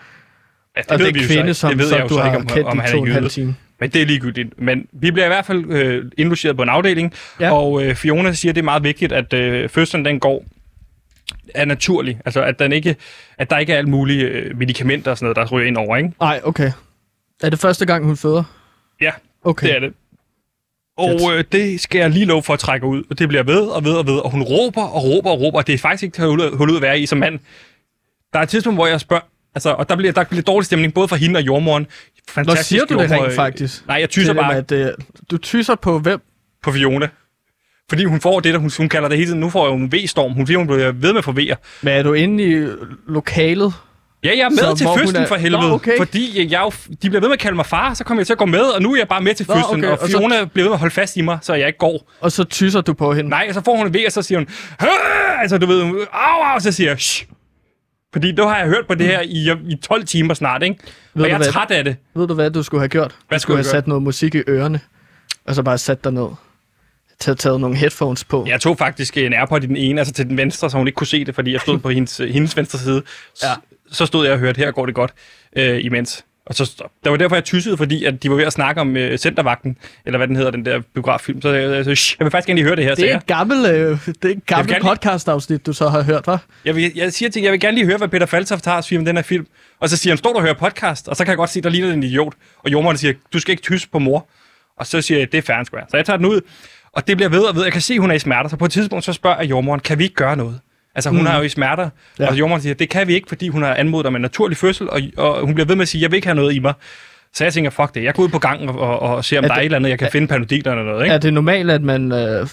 [0.77, 2.07] Ja, det Og ved den vi jo så kvinde, som, det ved som jeg jo
[2.07, 3.55] du så har ikke, om, kendt om i han to er og en halv time.
[3.79, 4.61] Men det er ligegyldigt.
[4.61, 7.13] Men vi bliver i hvert fald øh, indlogeret på en afdeling.
[7.39, 7.51] Ja.
[7.51, 10.45] Og øh, Fiona siger, at det er meget vigtigt, at øh, fødslen den går
[11.55, 12.19] er naturlig.
[12.25, 12.95] Altså, at, den ikke,
[13.37, 15.97] at der ikke er alle mulige øh, medicamenter og sådan noget, der ryger ind over,
[15.97, 16.11] ikke?
[16.19, 16.71] Nej, okay.
[17.43, 18.43] Er det første gang, hun føder?
[19.01, 19.11] Ja,
[19.43, 19.67] Okay.
[19.67, 19.93] det er det.
[20.97, 23.03] Og øh, det skal jeg lige lov for at trække ud.
[23.09, 24.17] Og det bliver ved og ved og ved.
[24.17, 25.57] Og hun råber og råber og råber.
[25.57, 26.27] Og det er faktisk ikke til at
[26.57, 27.39] holde ud- at være i som mand.
[28.33, 29.23] Der er et tidspunkt, hvor jeg spørger...
[29.55, 31.83] Altså, og der bliver, der bliver dårlig stemning, både for hende og jordmoren.
[31.83, 31.87] Nå,
[32.29, 33.87] Fantastisk siger du det rent øh, faktisk?
[33.87, 34.87] Nej, jeg tyser bare At, øh,
[35.31, 36.19] du tyser på hvem?
[36.63, 37.07] på Fiona.
[37.89, 39.39] Fordi hun får det, der hun, hun kalder det hele tiden.
[39.39, 40.33] Nu får jeg en V-storm.
[40.33, 41.55] Hun siger, hun bliver ved med at få V'er.
[41.81, 42.67] Men er du inde i
[43.07, 43.73] lokalet?
[44.23, 45.61] Ja, jeg er med Så til fødslen er- for helvede.
[45.67, 45.97] Nå, okay.
[45.97, 48.33] Fordi jeg, jeg, de bliver ved med at kalde mig far, så kommer jeg til
[48.33, 49.79] at gå med, og nu er jeg bare med til Nå, fødslen.
[49.83, 51.67] okay, Og og så- Fiona bliver ved med at holde fast i mig, så jeg
[51.67, 52.11] ikke går.
[52.21, 53.29] Og så tyser du på hende?
[53.29, 54.47] Nej, og så får hun en V, og så siger hun,
[54.81, 55.81] "Høh!" altså du ved,
[56.13, 57.25] au, au, så siger jeg, Shh!
[58.13, 60.75] Fordi nu har jeg hørt på det her i, i 12 timer snart, ikke?
[60.81, 61.47] Ved og du jeg er hvad?
[61.47, 61.95] træt af det.
[62.15, 63.15] Ved du hvad, du skulle have gjort?
[63.27, 64.79] Hvad du skulle have jeg sat noget musik i ørerne,
[65.47, 66.27] og så bare sat dig ned.
[67.23, 68.45] Taget, taget nogle headphones på.
[68.49, 70.95] Jeg tog faktisk en AirPod i den ene, altså til den venstre, så hun ikke
[70.95, 73.01] kunne se det, fordi jeg stod på hendes, hendes venstre side.
[73.35, 73.53] Så, Ja.
[73.91, 75.13] så stod jeg og hørte, her går det godt,
[75.55, 76.25] øh, imens.
[76.45, 78.97] Og så, det var derfor, jeg tyssede, fordi at de var ved at snakke om
[78.97, 81.41] øh, Centervagten, eller hvad den hedder, den der biograffilm.
[81.41, 82.95] Så jeg, jeg, jeg, jeg vil faktisk gerne lige høre det her.
[82.95, 86.37] Det er et gammelt, øh, det er et gammelt podcast-afsnit, du så har hørt, hva'?
[86.65, 88.83] Jeg, vil, jeg siger til jeg vil gerne lige høre, hvad Peter Faltoft har at
[88.83, 89.47] sige om den her film.
[89.79, 91.07] Og så siger han, står du og hører podcast?
[91.07, 92.33] Og så kan jeg godt se, der ligner en idiot.
[92.63, 94.27] Og jordmoren siger, du skal ikke tysse på mor.
[94.77, 95.85] Og så siger jeg, det er fair square.
[95.91, 96.41] Så jeg tager den ud,
[96.93, 97.63] og det bliver ved og ved.
[97.63, 98.49] Jeg kan se, hun er i smerter.
[98.49, 100.59] Så på et tidspunkt, så spørger jeg jordmoren, kan vi ikke gøre noget?
[100.95, 101.27] Altså, hun mm.
[101.27, 101.89] er jo i smerter.
[102.19, 102.27] Ja.
[102.27, 104.89] Og jordmoren siger, det kan vi ikke, fordi hun har anmodet om en naturlig fødsel.
[104.89, 106.73] Og, og hun bliver ved med at sige, jeg vil ikke have noget i mig.
[107.33, 108.03] Så jeg tænker, fuck det.
[108.03, 109.75] Jeg går ud på gangen og, og, og ser, om Er der er et eller
[109.75, 111.03] andet, jeg kan finde panodil eller noget.
[111.03, 111.13] Ikke?
[111.13, 112.47] Er det normalt, at man øh,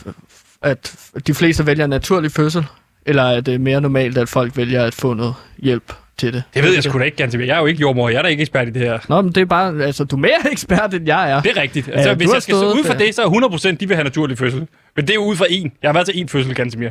[0.62, 0.94] at
[1.26, 2.66] de fleste vælger naturlig fødsel?
[3.06, 6.42] Eller er det mere normalt, at folk vælger at få noget hjælp til det.
[6.54, 7.46] Det ved jeg sgu da ikke, Gantemir.
[7.46, 8.98] Jeg er jo ikke jordmor, jeg er da ikke ekspert i det her.
[9.08, 11.40] Nå, men det er bare, altså, du er mere ekspert, end jeg er.
[11.40, 11.88] Det er rigtigt.
[11.92, 14.04] Altså, Ja, hvis jeg skal se ud fra det, så er 100% de vil have
[14.04, 14.66] naturlig fødsel.
[14.96, 15.72] Men det er jo ud fra en.
[15.82, 16.88] Jeg har været til en fødsel, Gantemir.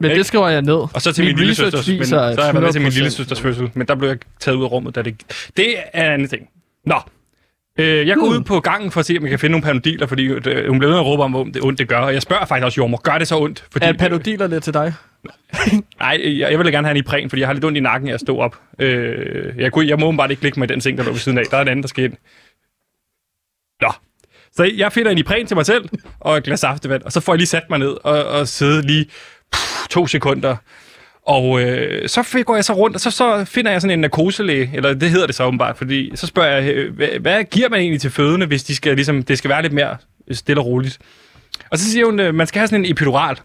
[0.00, 0.74] Men det skriver jeg ned.
[0.74, 2.90] Og så til min, Min lille søsters, men, så har jeg været med til min
[2.90, 5.14] 100% lille søsters fødsel, men der blev jeg taget ud af rummet, da det...
[5.56, 6.42] Det er en anden ting.
[6.86, 6.94] Nå.
[7.78, 8.36] Øh, jeg går Hmm.
[8.36, 10.78] ud på gangen for at se, om jeg kan finde nogle panodiler, fordi øh, hun
[10.78, 11.98] blev ved med at råbe om, hvor det ondt det gør.
[11.98, 13.64] Og jeg spørger faktisk også jordmor, gør det så ondt?
[13.72, 14.94] Fordi, Er panodilerne til dig?
[15.98, 18.08] Nej, jeg, jeg ville gerne have en Ipren, fordi jeg har lidt ondt i nakken
[18.08, 18.60] af at stå op.
[18.78, 21.38] Øh, jeg, kunne, jeg må bare ikke ligge med den seng, der lå ved siden
[21.38, 21.44] af.
[21.50, 22.14] Der er en anden, der skal ind.
[23.80, 23.92] Nå.
[24.52, 25.88] Så jeg finder en Ipren til mig selv,
[26.20, 28.82] og et glas aftevand, og så får jeg lige sat mig ned og, og sidde
[28.82, 29.06] lige
[29.52, 30.56] pff, to sekunder.
[31.26, 34.70] Og øh, så går jeg så rundt, og så, så finder jeg sådan en narkoselæge,
[34.74, 37.80] eller det hedder det så åbenbart, fordi så spørger jeg, øh, hvad, hvad giver man
[37.80, 39.96] egentlig til fødende, hvis de skal, ligesom, det skal være lidt mere
[40.30, 40.98] stille og roligt?
[41.70, 43.36] Og så siger hun, øh, man skal have sådan en epidural.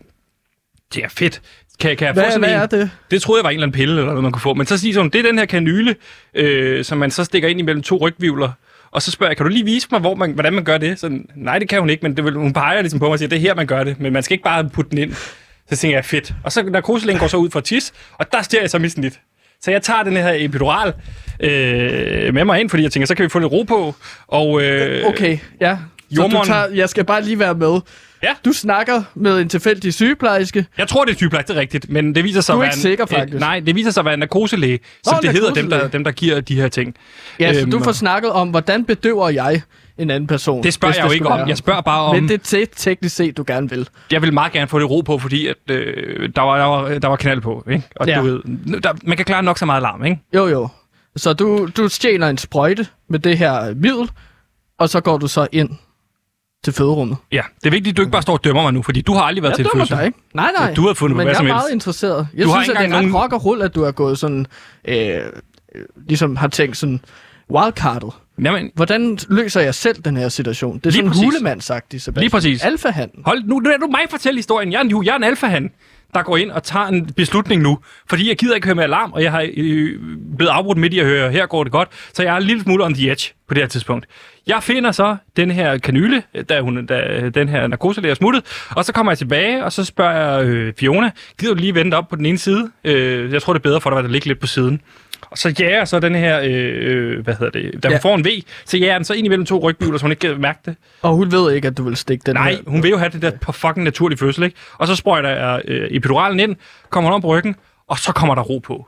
[0.93, 1.41] Det er fedt.
[1.80, 2.61] Kan, kan jeg få Hvad, sådan hvad en?
[2.61, 2.91] er det?
[3.11, 4.53] Det troede jeg var en eller anden pille, eller noget, man kunne få.
[4.53, 5.95] Men så siger hun, det er den her kanyle,
[6.34, 8.51] øh, som man så stikker ind imellem to rygvivler.
[8.91, 10.99] Og så spørger jeg, kan du lige vise mig, hvor man, hvordan man gør det?
[10.99, 13.19] Så, nej, det kan hun ikke, men det vil, hun peger ligesom på mig og
[13.19, 13.99] siger, det er her, man gør det.
[13.99, 15.13] Men man skal ikke bare putte den ind.
[15.69, 16.34] Så tænker jeg, fedt.
[16.43, 19.19] Og så narkoselægen går så ud for tis, og der stiger jeg så misten lidt.
[19.61, 20.93] Så jeg tager den her epidural
[21.39, 23.95] øh, med mig ind, fordi jeg tænker, så kan vi få lidt ro på.
[24.28, 25.78] Og, øh, Okay, ja.
[26.15, 27.80] Så du tager, jeg skal bare lige være med.
[28.24, 28.30] Ja.
[28.45, 30.65] Du snakker med en tilfældig sygeplejerske.
[30.78, 32.65] Jeg tror, det er sygeplejerske, det er rigtigt, men det viser sig Du er at
[32.68, 33.39] være ikke en, sikker, øh, faktisk.
[33.39, 35.91] nej, det viser sig at være en narkoselæge, som Nå, det hedder, dem der, narkoselæge.
[35.93, 36.95] dem der giver de her ting.
[37.39, 39.61] Ja, så Øhm, du får snakket om, hvordan bedøver jeg
[39.97, 40.63] en anden person.
[40.63, 41.49] Det spørger jeg jo ikke om.
[41.49, 42.15] Jeg spørger bare om...
[42.15, 43.88] Men det er te- teknisk set, du gerne vil.
[44.11, 46.99] Jeg vil meget gerne få det ro på, fordi at, øh, der, var, der, var,
[46.99, 47.63] der var knald på.
[47.72, 47.84] Ikke?
[47.95, 48.18] Og Ja.
[48.20, 48.41] du ved,
[48.82, 50.20] der, man kan klare nok så meget larm, ikke?
[50.36, 50.68] Jo, jo.
[51.15, 54.09] Så du, du stjæler en sprøjte med det her middel,
[54.80, 55.70] og så går du så ind
[56.63, 57.17] til føderummet.
[57.31, 59.13] Ja, det er vigtigt, at du ikke bare står og dømmer mig nu, fordi du
[59.13, 59.97] har aldrig været til Jeg en dømmer fødsel.
[59.97, 60.19] dig ikke.
[60.33, 60.73] Nej, nej.
[60.73, 62.27] Du har fundet på Men hvad jeg som er meget interesseret.
[62.33, 63.91] Jeg Du synes, at det er engang ret nogen- rock og rull, at du har
[63.91, 64.47] gået sådan...
[64.87, 65.19] Øh,
[66.07, 66.99] ligesom har tænkt sådan
[67.51, 68.13] wildcardet.
[68.43, 70.77] Jamen, Hvordan løser jeg selv den her situation?
[70.79, 71.23] Det er sådan præcis.
[71.23, 72.21] hulemandsagtigt, Sebastian.
[72.21, 72.63] Lige præcis.
[72.63, 73.09] Alfahan.
[73.25, 74.71] hold, nu nu er du mig fortælle historien.
[74.71, 75.71] Jeg er en, jeg er en alfahan,
[76.13, 77.79] der går ind og tager en beslutning nu.
[78.09, 79.99] Fordi jeg gider ikke høre med alarm, og jeg har øh,
[80.37, 81.89] blevet afbrudt midt i at høre, her går det godt.
[82.13, 84.05] Så jeg er en lille smule on the edge på det her tidspunkt.
[84.47, 88.85] Jeg finder så den her kanyle, da, hun, da den her narkoselæger er smuttet, og
[88.85, 92.07] så kommer jeg tilbage, og så spørger jeg øh, Fiona, gider du lige vente op
[92.07, 92.71] på den ene side?
[92.83, 94.81] Øh, jeg tror, det er bedre for dig, at der ligger lidt på siden.
[95.32, 97.99] Og så jager så den her, øh, hvad hedder det, da hun Ja.
[97.99, 98.28] får en V,
[98.65, 100.75] så jager den så ind imellem to rygvivler, så hun ikke kan mærke det.
[101.01, 102.57] Og hun ved ikke, at du vil stikke den Nej, her.
[102.67, 104.55] hun vil jo have det der på fucking naturlig fødsel, ikke?
[104.78, 106.55] Og så sprøjter jeg øh, epiduralen ind,
[106.89, 107.55] kommer hun om på ryggen,
[107.88, 108.88] og så kommer der ro på.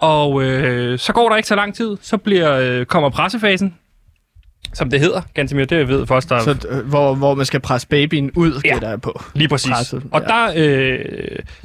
[0.00, 3.74] Og øh, så går der ikke så lang tid, så bliver, øh, kommer pressefasen,
[4.74, 7.60] som det hedder, Gantemir, det ved for os, der Så, øh, hvor, hvor man skal
[7.60, 8.74] presse babyen ud, Ja.
[8.74, 9.22] det der er på.
[9.34, 9.70] lige præcis.
[9.70, 10.26] presset, og ja.
[10.34, 10.98] der, øh,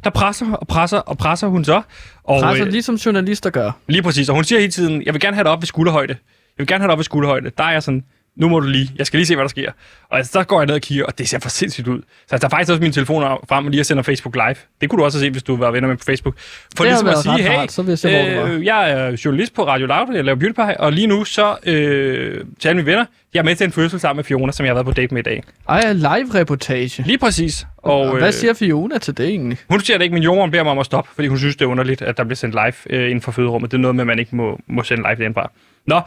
[0.04, 1.82] der presser og presser og presser hun så.
[2.24, 3.72] Og, Presser øh, ligesom journalister gør.
[3.88, 6.14] Lige præcis, og hun siger hele tiden, jeg vil gerne have det op ved skulderhøjde.
[6.14, 7.52] Jeg vil gerne have det op ved skulderhøjde.
[7.58, 8.04] Der er jeg sådan,
[8.36, 9.72] nu må du lige, jeg skal lige se, hvad der sker.
[10.10, 12.02] Og altså, så går jeg ned og kigger, og det ser for sindssygt ud.
[12.02, 14.56] Så jeg tager faktisk også min telefon frem og lige og sender Facebook live.
[14.82, 16.36] Det kunne du også set, hvis du var venner med på Facebook.
[16.78, 19.54] For Det ligesom at sige, hey, rart, så vidste jeg, hvor øh, jeg er journalist
[19.54, 22.86] på Radio Loud, jeg laver Beauty Pie, og lige nu så øh, til alle mine
[22.86, 24.92] venner, jeg er med til en fødsel sammen med Fiona, som jeg har været på
[25.02, 25.44] date med i dag.
[25.70, 27.04] Ej, live-reportage.
[27.06, 27.66] Lige præcis.
[27.78, 29.58] Og, Og, hvad siger Fiona til det egentlig?
[29.70, 31.66] hun siger det ikke, men jordmoren beder mig om at stoppe, fordi hun synes, det
[31.66, 33.72] er underligt, at der bliver sendt live øh, inden for føderummet.
[33.72, 35.52] Det er noget med, at man ikke må, må sende live derindfra.
[35.88, 36.02] Nå,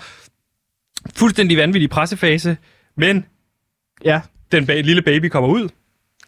[1.17, 2.57] fuldstændig vanvittig pressefase,
[2.97, 3.25] men
[4.05, 4.21] Ja.
[4.53, 5.69] den ba- lille baby kommer ud,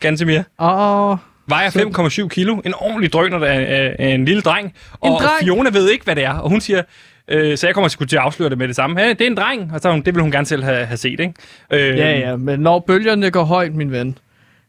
[0.00, 0.44] ganske mere.
[0.58, 4.74] Og Vejer 5,7 kilo, en ordentlig drøner af, af, af en lille dreng.
[5.00, 5.30] Og dreng?
[5.42, 6.82] Fiona ved ikke, hvad det er, og hun siger,
[7.28, 9.00] øh, så jeg kommer sgu til at afsløre det med det samme.
[9.00, 10.96] Ja, det er en dreng, og så, hun- det vil hun gerne selv have, have
[10.96, 11.32] set, ikke?
[11.72, 14.18] Øh, ja, ja, men når bølgerne går højt, min ven.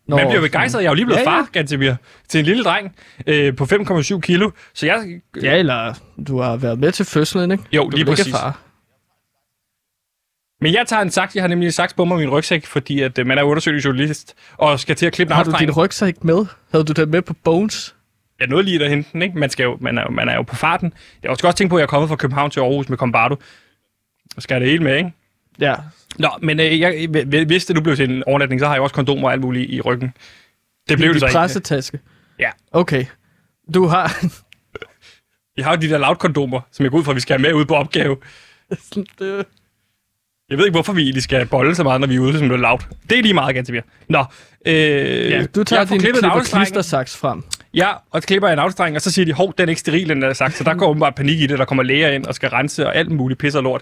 [0.07, 0.81] Når, Man bliver begejstret.
[0.81, 1.93] Jeg er jo lige blevet Ja, ja, far, Gantemir,
[2.29, 2.95] til en lille dreng
[3.27, 4.51] øh, på 5,7 kilo.
[4.73, 5.03] Så jeg...
[5.43, 5.93] Ja, eller
[6.27, 7.63] du har været med til fødslen, ikke?
[7.73, 8.31] Jo, du lige præcis.
[8.33, 8.59] far.
[10.61, 11.35] Men jeg tager en saks.
[11.35, 13.43] Jeg har nemlig en saks på mig i min rygsæk, fordi at, øh, man er
[13.43, 16.45] undersøgende journalist, og skal til at klippe en Har du din rygsæk med?
[16.71, 17.95] Havde du den med på Bones?
[18.39, 19.37] Jeg nåede lige at hente den, ikke?
[19.39, 20.93] Man, skal jo, man, er, jo- man er jo på farten.
[21.23, 23.35] Jeg skal også tænke på, at jeg er kommet fra København til Aarhus med Combardo.
[24.35, 25.13] Så skal jeg det hele med, ikke?
[25.59, 25.75] Ja.
[26.17, 27.07] Nå, men øh, jeg,
[27.47, 29.69] hvis det nu blev til en overnatning, så har jeg også kondomer og alt muligt
[29.71, 30.13] i ryggen.
[30.89, 31.33] Det blev I det så ikke.
[31.33, 31.99] pressetaske?
[32.39, 32.49] Ja.
[32.71, 33.05] Okay.
[33.73, 34.17] Du har...
[35.57, 37.41] Jeg har jo de der loud-kondomer, som jeg går ud fra, at vi skal have
[37.41, 38.17] med ud på opgave.
[39.19, 39.45] det,
[40.51, 42.47] Jeg ved ikke, hvorfor vi egentlig skal bolle så meget, når vi er ude som
[42.47, 42.77] noget loud.
[43.09, 43.83] Det er lige meget, ganske mere.
[44.09, 44.25] Nå,
[44.65, 44.73] øh,
[45.31, 46.65] ja, du tager jeg får din klippet klipper navlestrengen.
[46.65, 47.43] klistersaks frem.
[47.73, 49.79] Ja, og så klipper jeg en afstreng, og så siger de, hov, den er ikke
[49.79, 50.53] steril, den der sagt.
[50.57, 52.95] Så der går åbenbart panik i det, der kommer læger ind og skal rense og
[52.95, 53.81] alt muligt pis og lort.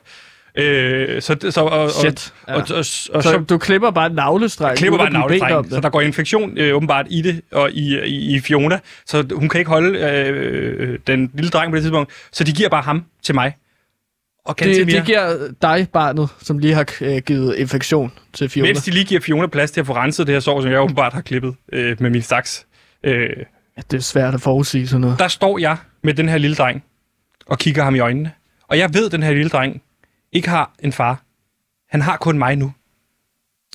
[0.55, 2.33] Øh, så, så, og, og, Shit.
[2.43, 2.61] og, Ja.
[2.61, 4.77] og, og, og, Så, og, så du klipper bare en navlestreng.
[4.77, 5.73] klipper bare navlestreng, det.
[5.73, 9.49] så der går infektion øh, åbenbart i det, og i, i, i Fiona, så hun
[9.49, 13.05] kan ikke holde øh, den lille dreng på det tidspunkt, så de giver bare ham
[13.23, 13.53] til mig.
[14.49, 18.67] Og Det, Gantemir, det giver dig, barnet, som lige har øh, givet infektion til Fiona.
[18.69, 20.81] mens de lige giver Fiona plads til at få renset det her sår, som jeg
[20.81, 22.65] åbenbart har klippet øh, med min saks,
[23.03, 23.29] øh,
[23.77, 25.19] Ja, det er svært at forudsige sådan noget.
[25.19, 26.83] der står jeg med den her lille dreng
[27.45, 28.31] og kigger ham i øjnene.
[28.67, 29.81] Og jeg ved, at den her lille dreng
[30.31, 31.23] ikke har en far.
[31.89, 32.71] Han har kun mig nu.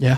[0.00, 0.16] Ja.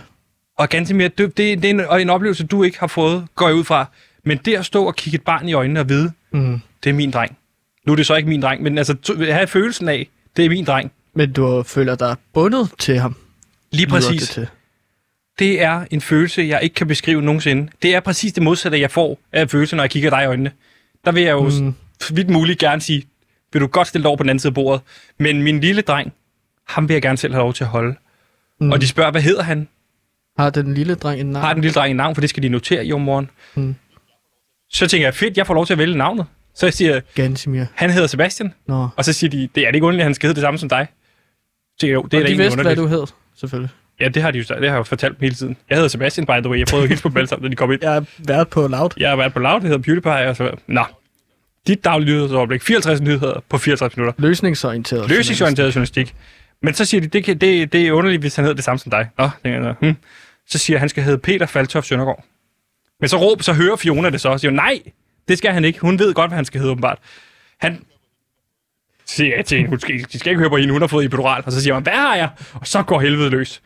[0.58, 3.26] Og ganske mere, det, det, det er en, og en oplevelse, du ikke har fået,
[3.34, 3.86] går jeg ud fra.
[4.24, 6.60] Men det at stå og kigge et barn i øjnene og vide, Mm.
[6.84, 7.38] det er min dreng.
[7.86, 10.48] Nu er det så ikke min dreng, men altså to- have følelsen af, det er
[10.48, 10.92] min dreng.
[11.14, 13.16] Men du føler dig bundet til ham.
[13.72, 14.20] Lige præcis.
[14.20, 14.48] Det til.
[15.38, 17.68] Det er en følelse, jeg ikke kan beskrive nogensinde.
[17.82, 20.50] Det er præcis det modsatte, jeg får af følelse, når jeg kigger dig i øjnene.
[21.04, 21.74] Der vil jeg jo Mm.
[22.16, 23.02] vidt muligt gerne sige,
[23.52, 24.82] vil du godt stille dig over på den anden side af bordet.
[25.18, 26.12] Men min lille dreng,
[26.68, 27.94] ham vil jeg gerne selv have lov til at holde.
[28.60, 28.72] Mm.
[28.72, 29.68] Og de spørger, hvad hedder han?
[30.38, 31.44] Har den lille dreng en navn?
[31.44, 32.14] Har den lille dreng et navn?
[32.14, 33.30] For det skal de notere i morgen.
[33.54, 33.74] Mm.
[34.70, 36.26] Så tænker jeg, fedt, jeg får lov til at vælge navnet.
[36.56, 37.64] Så jeg siger, Gansimir.
[37.74, 38.54] han hedder Sebastian.
[38.66, 38.88] Nå.
[38.96, 40.58] Og så siger de, det er det ikke underligt, at han skal hedde det samme
[40.58, 40.86] som dig.
[40.90, 42.92] Så tænker jeg, jo, det er og da de egentlig vidste, hvad underligt.
[42.92, 43.70] du hed, selvfølgelig.
[44.00, 45.56] Ja, det har de jo, det har jeg jo fortalt dem hele tiden.
[45.70, 46.58] Jeg hedder Sebastian, by the way.
[46.58, 47.80] Jeg prøvede at hilse på dem alle sammen, da de kom ind.
[47.82, 48.90] Jeg har været på Loud.
[48.96, 50.50] Jeg har været på Loud, det hedder PewDiePie, og så...
[50.66, 50.84] Nå.
[51.66, 52.62] Dit daglige nyhedsoverblik.
[52.62, 54.22] 54 nyheder på 54 minutter.
[54.22, 55.08] Løsningsorienteret.
[55.08, 56.14] Løsningsorienteret journalistik.
[56.62, 58.78] Men så siger de, det, kan, det, det er underligt, hvis han hedder det samme
[58.78, 59.08] som dig.
[59.18, 59.96] Nå, tænker jeg, hmm.
[60.48, 62.24] Så siger jeg, han skal hedde Peter Faltoft Søndergaard.
[63.00, 64.80] Men så råb, så hører Fiona det så, og siger, nej,
[65.28, 65.78] det skal han ikke.
[65.80, 66.98] Hun ved godt, hvad han skal hedde, åbenbart.
[67.58, 67.84] Han
[69.04, 71.04] siger jeg til hende, hun skal, de skal ikke høre på hende, hun har fået
[71.04, 71.42] epidural.
[71.46, 72.28] Og så siger man, hvad har jeg?
[72.54, 73.62] Og så går helvede løs.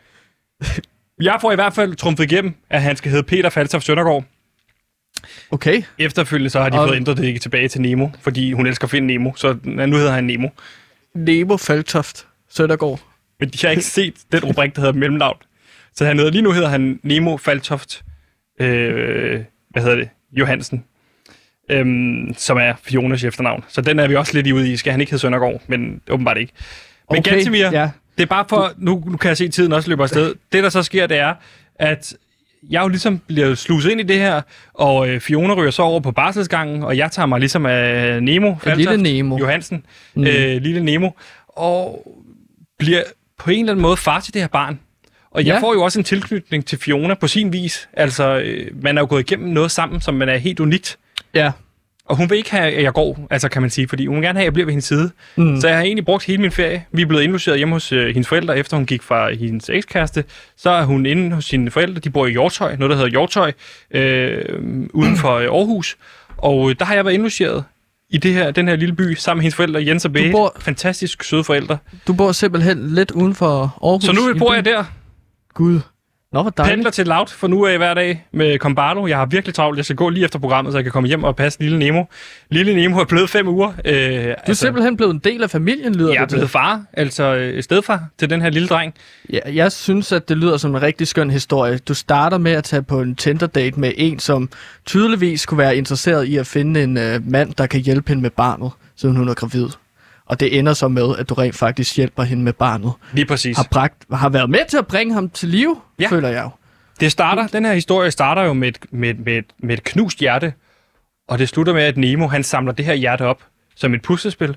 [1.22, 4.24] Jeg får i hvert fald trumfet igennem, at han skal hedde Peter Faltoft Søndergaard.
[5.50, 5.82] Okay.
[5.98, 8.90] Efterfølgende så har de Og- fået ændret det tilbage til Nemo, fordi hun elsker at
[8.90, 10.48] finde Nemo, så nu hedder han Nemo.
[11.14, 12.26] Nemo Faltoft.
[12.48, 13.00] Søndergaard.
[13.40, 15.36] Men de har ikke set den rubrik, der hedder mellemnavn.
[15.94, 18.02] Så han hedder, lige nu hedder han Nemo Faltoft,
[18.60, 19.40] øh,
[19.70, 20.84] hvad hedder det, Johansen,
[21.70, 23.64] øhm, som er Fionas efternavn.
[23.68, 24.76] Så den er vi også lidt ude i.
[24.76, 26.52] Skal han ikke hedde Søndergaard, men åbenbart ikke.
[27.10, 27.90] Men okay, Gantemir, Ja.
[28.18, 30.34] det er bare for, nu, nu kan jeg se, at tiden også løber afsted.
[30.52, 31.34] Det, der så sker, det er,
[31.74, 32.14] at
[32.70, 34.40] jeg jo ligesom bliver sluset ind i det her,
[34.74, 38.54] og øh, Fiona ryger så over på barselsgangen, og jeg tager mig ligesom af Nemo,
[38.66, 39.38] En lille Nemo.
[39.38, 40.24] Johansen, mm.
[40.24, 41.10] øh, lille Nemo,
[41.48, 42.06] og
[42.78, 43.02] bliver
[43.38, 44.80] på en eller anden måde far til det her barn.
[45.30, 45.60] Og jeg Ja.
[45.60, 47.88] får jo også en tilknytning til Fiona på sin vis.
[47.92, 50.98] Altså, øh, man er jo gået igennem noget sammen, som man er helt unikt.
[51.34, 51.52] Ja.
[52.04, 54.22] Og hun vil ikke have, at jeg går, altså kan man sige, fordi hun vil
[54.24, 55.10] gerne have, at jeg bliver ved hendes side.
[55.36, 55.60] Mm.
[55.60, 56.84] Så jeg har egentlig brugt hele min ferie.
[56.92, 60.24] Vi er blevet indlogeret hjemme hos øh, hendes forældre, efter hun gik fra hendes ekskæreste.
[60.56, 62.00] Så er hun inde hos sine forældre.
[62.00, 63.52] De bor i Hjortøj, noget der hedder Hjortøj,
[63.90, 64.44] øh,
[64.94, 65.96] uden for øh, Aarhus.
[66.36, 67.64] Og øh, der har jeg været indlogeret
[68.10, 70.32] i det her, den her lille by, sammen med hendes forældre, Jens og Bæge.
[70.32, 71.78] bor- Fantastisk søde forældre.
[72.06, 74.04] Du bor simpelthen lidt uden for Aarhus.
[74.04, 74.84] Så nu bor jeg der,
[75.54, 75.80] Gud.
[76.32, 76.74] Nå, hvor dejligt.
[76.74, 79.06] pendler til Loud for nu af hver dag med Combardo.
[79.06, 79.76] Jeg har virkelig travlt.
[79.76, 82.04] Jeg skal gå lige efter programmet, så jeg kan komme hjem og passe lille Nemo.
[82.50, 83.72] Lille Nemo er blevet fem uger.
[83.84, 86.36] Øh, Du er simpelthen blevet en del af familien, lyder Jeg er det til.
[86.36, 88.94] blevet far, altså øh, stedfar til den her lille dreng.
[89.32, 91.78] Ja, jeg synes, at det lyder som en rigtig skøn historie.
[91.78, 94.48] Du starter med at tage på en Tinder-date med en, som
[94.86, 98.30] tydeligvis kunne være interesseret i at finde en øh, mand, der kan hjælpe hende med
[98.30, 99.66] barnet, siden hun er gravid.
[100.30, 102.92] Og det ender så med, at du rent faktisk hjælper hende med barnet.
[103.12, 103.56] Lige præcis.
[103.56, 106.08] Har, bragt, har været med til at bringe ham til live, Ja.
[106.10, 106.50] føler jeg jo.
[107.00, 110.52] Det starter, den her historie starter jo med et, med, med, med et knust hjerte,
[111.28, 113.42] og det slutter med, at Nemo han samler det her hjerte op
[113.76, 114.56] som et puslespil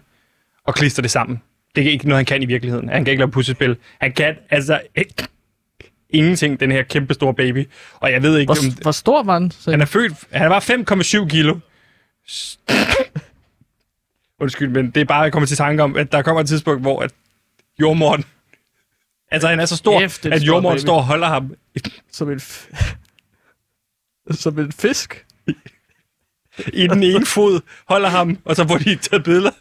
[0.68, 1.42] og klister det sammen.
[1.76, 2.90] Det er ikke noget, han kan i virkeligheden.
[2.90, 3.78] Han kan ikke lave puslespil.
[4.02, 5.14] Han kan altså ikke,
[6.10, 7.70] ingenting, den her kæmpe store baby.
[8.00, 9.52] Og jeg ved ikke, om, Hvor, hvor stor var han?
[9.52, 11.56] Så han er født, han var 5,7 kilo.
[14.44, 16.82] Undskyld, men det er bare, jeg kommer til tanke om, at der kommer et tidspunkt,
[16.82, 17.12] hvor at
[17.80, 18.24] jordmoren,
[19.32, 20.78] altså han er så stor, Kæft, det er at baby.
[20.80, 21.54] står og holder ham
[22.12, 22.74] Som en, f-
[24.44, 25.26] som en fisk.
[26.74, 29.52] i den ene fod, holder ham, og så får de taget billeder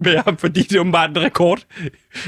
[0.00, 1.60] med ham, fordi det er åbenbart en rekord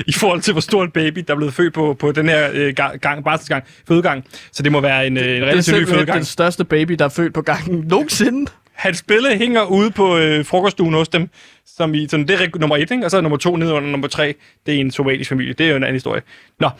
[0.06, 2.50] i forhold til, hvor stor en baby, der er blevet født på, på den her
[2.54, 4.24] øh, gang, gang, barselsgang, fødegang.
[4.52, 6.16] Så det må være en, øh, en Det er relativt ny fødegang.
[6.16, 8.50] den største baby, der er født på gangen nogensinde.
[8.78, 11.28] Hans billede hænger ude på øh, frokoststuen hos dem,
[11.66, 13.04] som i, sådan, det er nummer et, ikke?
[13.04, 14.34] og så er nummer to nede under nummer tre,
[14.66, 15.52] det er en somalisk familie.
[15.52, 16.22] Det er jo en anden historie.
[16.60, 16.70] Nå,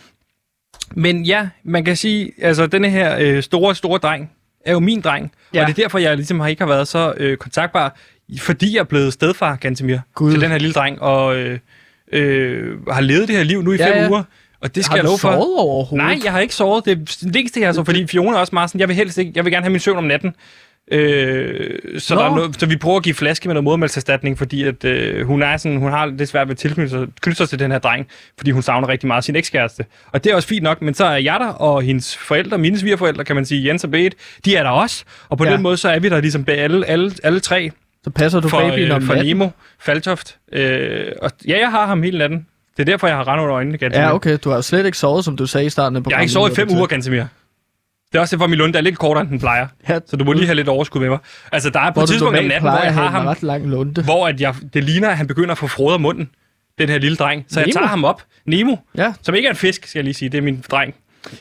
[0.93, 4.31] men ja, man kan sige, altså denne her øh, store, store dreng,
[4.67, 5.61] er jo min dreng, ja.
[5.61, 7.97] Og det er derfor, jeg ligesom har ikke har været så øh, kontaktbar,
[8.39, 10.33] fordi jeg er blevet stedfar, Gantemir, Gud.
[10.33, 11.59] til den her lille dreng, og øh,
[12.13, 14.09] øh, har levet det her liv nu i Ja, fem ja.
[14.09, 14.23] uger,
[14.61, 15.29] og det skal har jeg love for.
[15.31, 16.07] overhovedet?
[16.07, 16.85] Nej, jeg har ikke sovet.
[16.85, 19.19] Det er det vigtigste her, så, fordi Fiona er også meget sådan, jeg vil helst
[19.19, 20.35] ikke, jeg vil gerne have min søvn om natten.
[20.91, 22.21] Øh, så, Nå.
[22.21, 25.27] der er noget, så vi prøver at give flaske med noget modermælkserstatning, fordi at, øh,
[25.27, 27.71] hun, er sådan, hun har lidt svært ved at tilknytte sig, knytte sig til den
[27.71, 28.07] her dreng,
[28.39, 29.85] fordi hun savner rigtig meget sin ekskæreste.
[30.13, 32.79] Og det er også fint nok, men så er jeg der, og hendes forældre, mine
[32.79, 34.15] svigerforældre, kan man sige, Jens og Beat,
[34.45, 35.05] de er der også.
[35.29, 35.53] Og på Ja.
[35.53, 37.71] den måde, så er vi der ligesom alle, alle, alle tre
[38.05, 39.37] Så passer du for, babyen om øh, for natten.
[39.37, 39.49] Nemo
[39.81, 40.37] Faltoft.
[40.53, 42.47] Øh, og ja, jeg har ham hele natten.
[42.77, 44.05] Det er derfor, jeg har rende under øjnene, Gantemir.
[44.05, 44.39] Ja, okay.
[44.45, 46.53] Du har slet ikke sovet, som du sagde i starten af Jeg har ikke sovet
[46.53, 46.89] i fem uger, det.
[46.91, 47.25] Gantemir.
[48.13, 49.67] Det er også derfor, min lunde er lidt kortere, end den plejer.
[49.89, 51.19] Ja, Så du må lige have lidt overskud med mig.
[51.53, 54.03] Altså, der er på et tidspunkt om natten, hvor jeg har ham, ret lang lunde.
[54.03, 56.31] hvor at jeg, det ligner, at han begynder at få frode munden,
[56.79, 57.45] den her lille dreng.
[57.49, 57.73] Så jeg Nemo?
[57.73, 60.39] tager ham op, Nemo, Ja, som ikke er en fisk, skal jeg lige sige, det
[60.39, 60.95] er min dreng.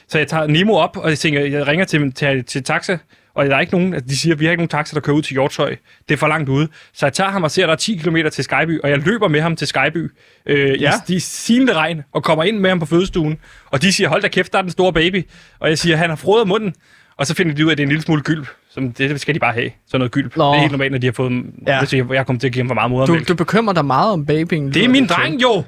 [0.08, 2.98] Så jeg tager Nemo op, og jeg tænker, jeg ringer til, til, til taxa,
[3.38, 5.22] og der er ikke nogen, de siger, vi har ikke nogen taxa, der kører ud
[5.22, 5.76] til Hjortshøj.
[6.08, 6.68] Det er for langt ude.
[6.94, 8.98] Så jeg tager ham og ser, at der er 10 km til Skyby, og jeg
[8.98, 10.12] løber med ham til Skyby
[10.46, 10.92] øh, Ja.
[10.92, 13.38] i de silende regn, og kommer ind med ham på fødestuen.
[13.72, 15.24] Og de siger, hold da kæft, der er den store baby.
[15.60, 16.74] Og jeg siger, han har af munden.
[17.18, 18.48] Og så finder de ud af, at det er en lille smule gylp.
[18.70, 19.72] Som det skal de bare have.
[19.88, 20.38] Sådan noget gylp.
[20.38, 20.50] Nå.
[20.50, 21.44] Det er helt normalt, når de har fået...
[21.68, 21.80] Ja.
[21.80, 23.28] Hvis jeg, jeg kommer til at give ham for meget du, modermælk.
[23.28, 24.74] du bekymrer dig meget om babyen.
[24.74, 25.64] Det er min dreng, jo!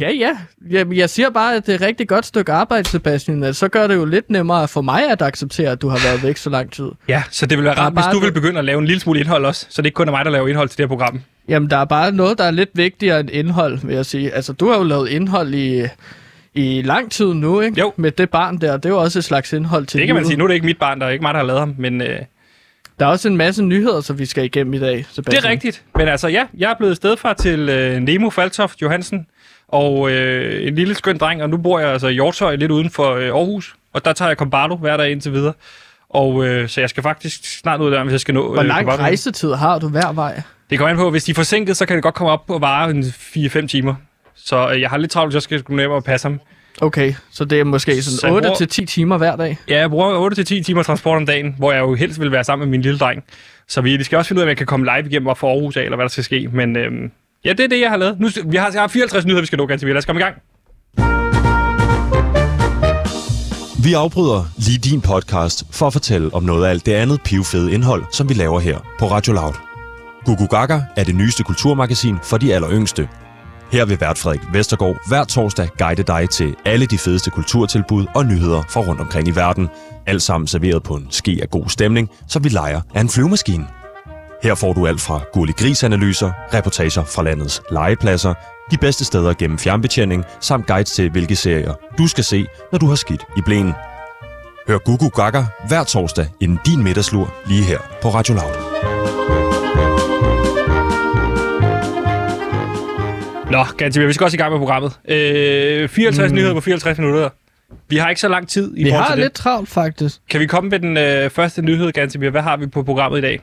[0.00, 0.36] Ja, ja.
[0.70, 3.42] Jeg, jeg siger bare, at det er et rigtig godt stykke arbejde, Sebastian.
[3.42, 6.22] at Så gør det jo lidt nemmere for mig at acceptere, at du har været
[6.22, 6.88] væk så lang tid.
[7.08, 9.20] Ja, så det ville være rart, hvis du det- begynde at lave en lille smule
[9.20, 9.66] indhold også.
[9.70, 11.20] Så det ikke kun er mig, der laver indhold til det her program.
[11.48, 14.30] Jamen, der er bare noget, der er lidt vigtigere end indhold, vil jeg sige.
[14.32, 15.86] Altså, du har jo lavet indhold i,
[16.54, 17.80] i lang tid nu, ikke?
[17.80, 17.92] Jo.
[17.96, 18.76] Med det barn der.
[18.76, 20.28] Det er jo også et slags indhold til Det kan man livet.
[20.28, 20.38] sige.
[20.38, 21.74] Nu er det ikke mit barn, der er ikke mig, der har lavet ham.
[21.78, 22.18] Men øh,
[22.98, 25.42] Der er også en masse nyheder, som vi skal igennem i dag, Sebastian.
[25.42, 25.82] det er rigtigt.
[25.96, 29.26] Men altså, ja, jeg er blevet stedfar til øh, Nemo Faltoft Johansen.
[29.68, 31.42] Og øh, en lille skøn dreng.
[31.42, 33.74] Og nu bor jeg altså i Hjortshøj, lidt uden for øh, Aarhus.
[33.92, 35.52] Og der tager jeg Combardo hver dag indtil videre.
[36.10, 38.52] Og øh, så jeg skal faktisk snart ud der, hvis jeg skal nå...
[38.54, 39.02] Hvor lang Combardo.
[39.02, 40.42] rejsetid har du hver vej?
[40.70, 42.60] Det kommer an på, hvis de er forsinket, så kan det godt komme op og
[42.60, 43.94] vare en 4-5 timer.
[44.34, 46.40] Så øh, jeg har lidt travlt, hvis jeg skal nemmere at passe ham.
[46.80, 49.58] Okay, så det er måske Så sådan jeg bruger- 8-10 timer hver dag.
[49.68, 52.68] Ja, jeg bruger 8-10 timer transport om dagen, hvor jeg jo helst vil være sammen
[52.68, 53.24] med min lille dreng.
[53.68, 55.50] Så vi, skal også finde ud af, om jeg kan komme live igennem op for
[55.52, 56.48] Aarhus af, eller hvad der skal ske.
[56.52, 57.10] Men øhm,
[57.46, 58.20] ja, det er det, jeg har lavet.
[58.20, 60.24] Nu, vi har, jeg har 54 nyheder, vi skal nå ganske Lad os komme i
[60.24, 60.36] gang.
[63.84, 67.72] Vi afbryder lige din podcast for at fortælle om noget af alt det andet pivfede
[67.72, 69.54] indhold, som vi laver her på Radio Loud.
[70.24, 73.08] Gugu Gaga er det nyeste kulturmagasin for de aller yngste.
[73.72, 78.26] Her vil vært Frederik Vestergaard hver torsdag guide dig til alle de fedeste kulturtilbud og
[78.26, 79.68] nyheder fra rundt omkring i verden.
[80.06, 83.66] Alt sammen serveret på en ske af god stemning, så vi leger af en flyvemaskine.
[84.46, 88.34] Her får du alt fra gurli grisanalyser, reportager fra landets legepladser,
[88.70, 92.86] de bedste steder gennem fjernbetjening, samt guides til, hvilke serier du skal se, når du
[92.86, 93.72] har skidt i blæen.
[94.68, 98.54] Hør Gugu Gaga hver torsdag inden din middagslur lige her på Radio Loud.
[103.50, 104.92] Nå, ganske vi skal også i gang med programmet.
[105.08, 106.36] Øh, 54 mm.
[106.36, 107.28] nyheder på 54 minutter.
[107.88, 109.42] Vi har ikke så lang tid i Vi forhold har til lidt det.
[109.42, 110.20] travlt, faktisk.
[110.30, 112.30] Kan vi komme med den øh, første nyhed, Gansimir?
[112.30, 113.40] Hvad har vi på programmet i dag?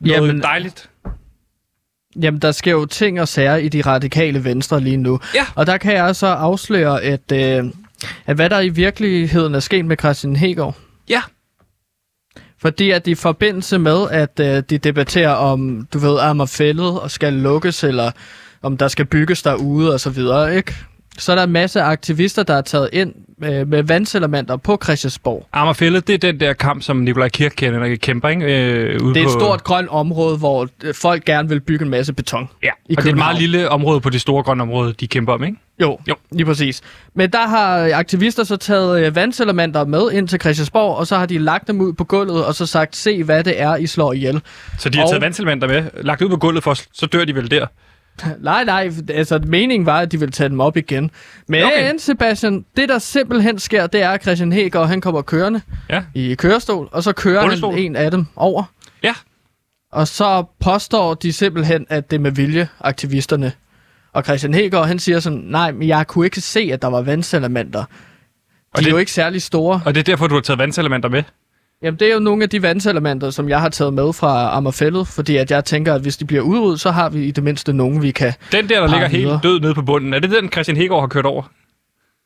[0.00, 0.90] Noget Jamen- dejligt.
[2.22, 5.20] Jamen, der sker jo ting og sager i de radikale venstre lige nu.
[5.34, 5.46] Ja.
[5.54, 7.64] Og der kan jeg så afsløre, at, øh,
[8.26, 10.76] at hvad der i virkeligheden er sket med Christian Hegård.
[11.08, 11.22] Ja.
[12.58, 17.32] Fordi at i forbindelse med, at øh, de debatterer om, du ved, Amagerfællet og skal
[17.32, 18.10] lukkes, eller
[18.62, 20.74] om der skal bygges derude og så videre, ikke?
[21.20, 23.14] Så er der en masse aktivister, der er taget ind
[23.44, 25.46] øh, med vandselementer på Christiansborg.
[25.52, 28.44] Amagerfællet, det er den der kamp, som Nikolaj Kirk kender, kæmper, ikke?
[28.72, 29.38] Øh, ude Det er et på...
[29.40, 32.48] stort grønt område, hvor øh, folk gerne vil bygge en masse beton.
[32.62, 35.06] Ja, i og det er et meget lille område på det store grønne område, de
[35.08, 35.56] kæmper om, ikke?
[35.80, 36.14] Jo, Jo.
[36.32, 36.80] lige præcis.
[37.14, 41.26] Men der har aktivister så taget øh, vandselementer med ind til Christiansborg, og så har
[41.26, 44.12] de lagt dem ud på gulvet, og så sagt, se hvad det er, I slår
[44.12, 44.40] ihjel.
[44.78, 47.34] Så de har Og- taget vandselementer med, lagt ud på gulvet for, så dør de
[47.34, 47.66] vel der.
[48.40, 51.10] Nej, nej, altså meningen var, at de ville tage dem op igen.
[51.48, 51.92] Men Okay.
[51.98, 55.60] Sebastian, det der simpelthen sker, det er, at Christian Heger, han kommer kørende
[55.90, 56.02] Ja.
[56.14, 57.72] i kørestol, og så kører Rullestol.
[57.74, 58.62] han en af dem over.
[59.02, 59.14] Ja.
[59.92, 63.52] Og så påstår de simpelthen, at det er med vilje, aktivisterne.
[64.12, 67.02] Og Christian Heger, han siger sådan, nej, men jeg kunne ikke se, at der var
[67.02, 67.80] vandselementer.
[67.80, 67.86] De
[68.74, 69.80] Og er det- jo ikke særlig store.
[69.84, 71.22] Og det er derfor, du har taget vandselementer med.
[71.82, 75.06] Jamen, det er jo nogle af de vandselementer, som jeg har taget med fra Ammerfællet,
[75.08, 77.72] fordi at jeg tænker, at hvis de bliver udryddet, så har vi i det mindste
[77.72, 78.32] nogen, vi kan...
[78.52, 79.30] Den der, der ligger videre.
[79.32, 81.42] helt død nede på bunden, er det den, Christian Hegård har kørt over?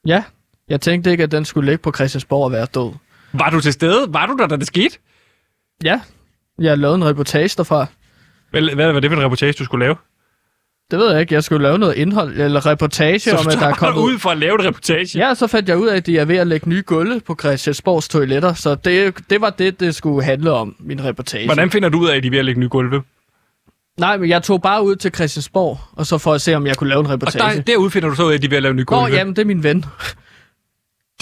[0.07, 0.24] Ja,
[0.68, 2.92] jeg tænkte ikke, at den skulle ligge på Christiansborg og være død.
[3.32, 4.07] Var du til stede?
[4.09, 4.98] Var du der, da det skete?
[5.84, 6.00] Ja,
[6.59, 7.86] jeg lavet en reportage derfra.
[8.50, 9.96] Hvad, hvad var det for en reportage, du skulle lave?
[10.91, 13.66] Det ved jeg ikke, jeg skulle lave noget indhold, eller reportage Så om, at der
[13.66, 14.03] er kommet...
[14.03, 15.18] ud for at lave en reportage?
[15.18, 17.37] Ja, så fandt jeg ud af, at de er ved at lægge nye gulve på
[17.41, 21.47] Christiansborgs toiletter, så det, det var det, det skulle handle om, min reportage.
[21.47, 23.03] Hvordan finder du ud af, at de er ved at lægge nye gulve?
[23.99, 26.76] Nej, men jeg tog bare ud til Christiansborg, og så for at se, om jeg
[26.76, 27.57] kunne lave en Og reportage.
[27.57, 28.97] der, derude finder du så ud af, at de er ved at lave nye Nå,
[29.01, 29.16] gulve.
[29.16, 29.80] jamen, det er min ven.
[29.80, 29.87] De-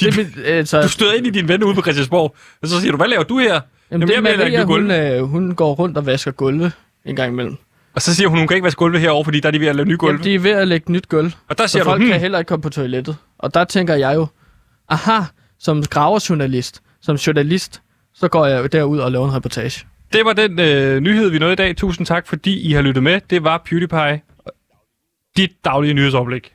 [0.01, 2.81] det er min, altså, Du støder ind i din ven ude på Christiansborg, og så
[2.81, 3.47] siger du, hvad laver du her?
[3.53, 3.61] Jamen,
[3.91, 6.73] Jamen, det jeg er Maria, hun, øh, hun går rundt og vasker gulve
[7.05, 7.57] en gang imellem.
[7.95, 9.67] Og så siger hun, hun kan ikke vaske gulvet herovre, fordi der er de ved
[9.67, 10.13] at lave nye gulve.
[10.13, 11.33] Jamen, de er ved at lægge nyt gulv.
[11.49, 13.17] Og der Så siger du, folk hmm, kan heller ikke komme på toilettet.
[13.39, 14.27] Og der tænker jeg jo,
[14.89, 15.21] aha,
[15.59, 17.83] som graverjournalist, som journalist,
[18.15, 19.87] så går jeg jo derud og laver en reportage.
[20.13, 21.77] det var den øh, nyhed, vi nåede i dag.
[21.77, 23.21] Tusind tak, fordi I har lyttet med.
[23.31, 24.21] Det var PewDiePie.
[25.37, 26.53] Dit daglige nyhedsoverblik.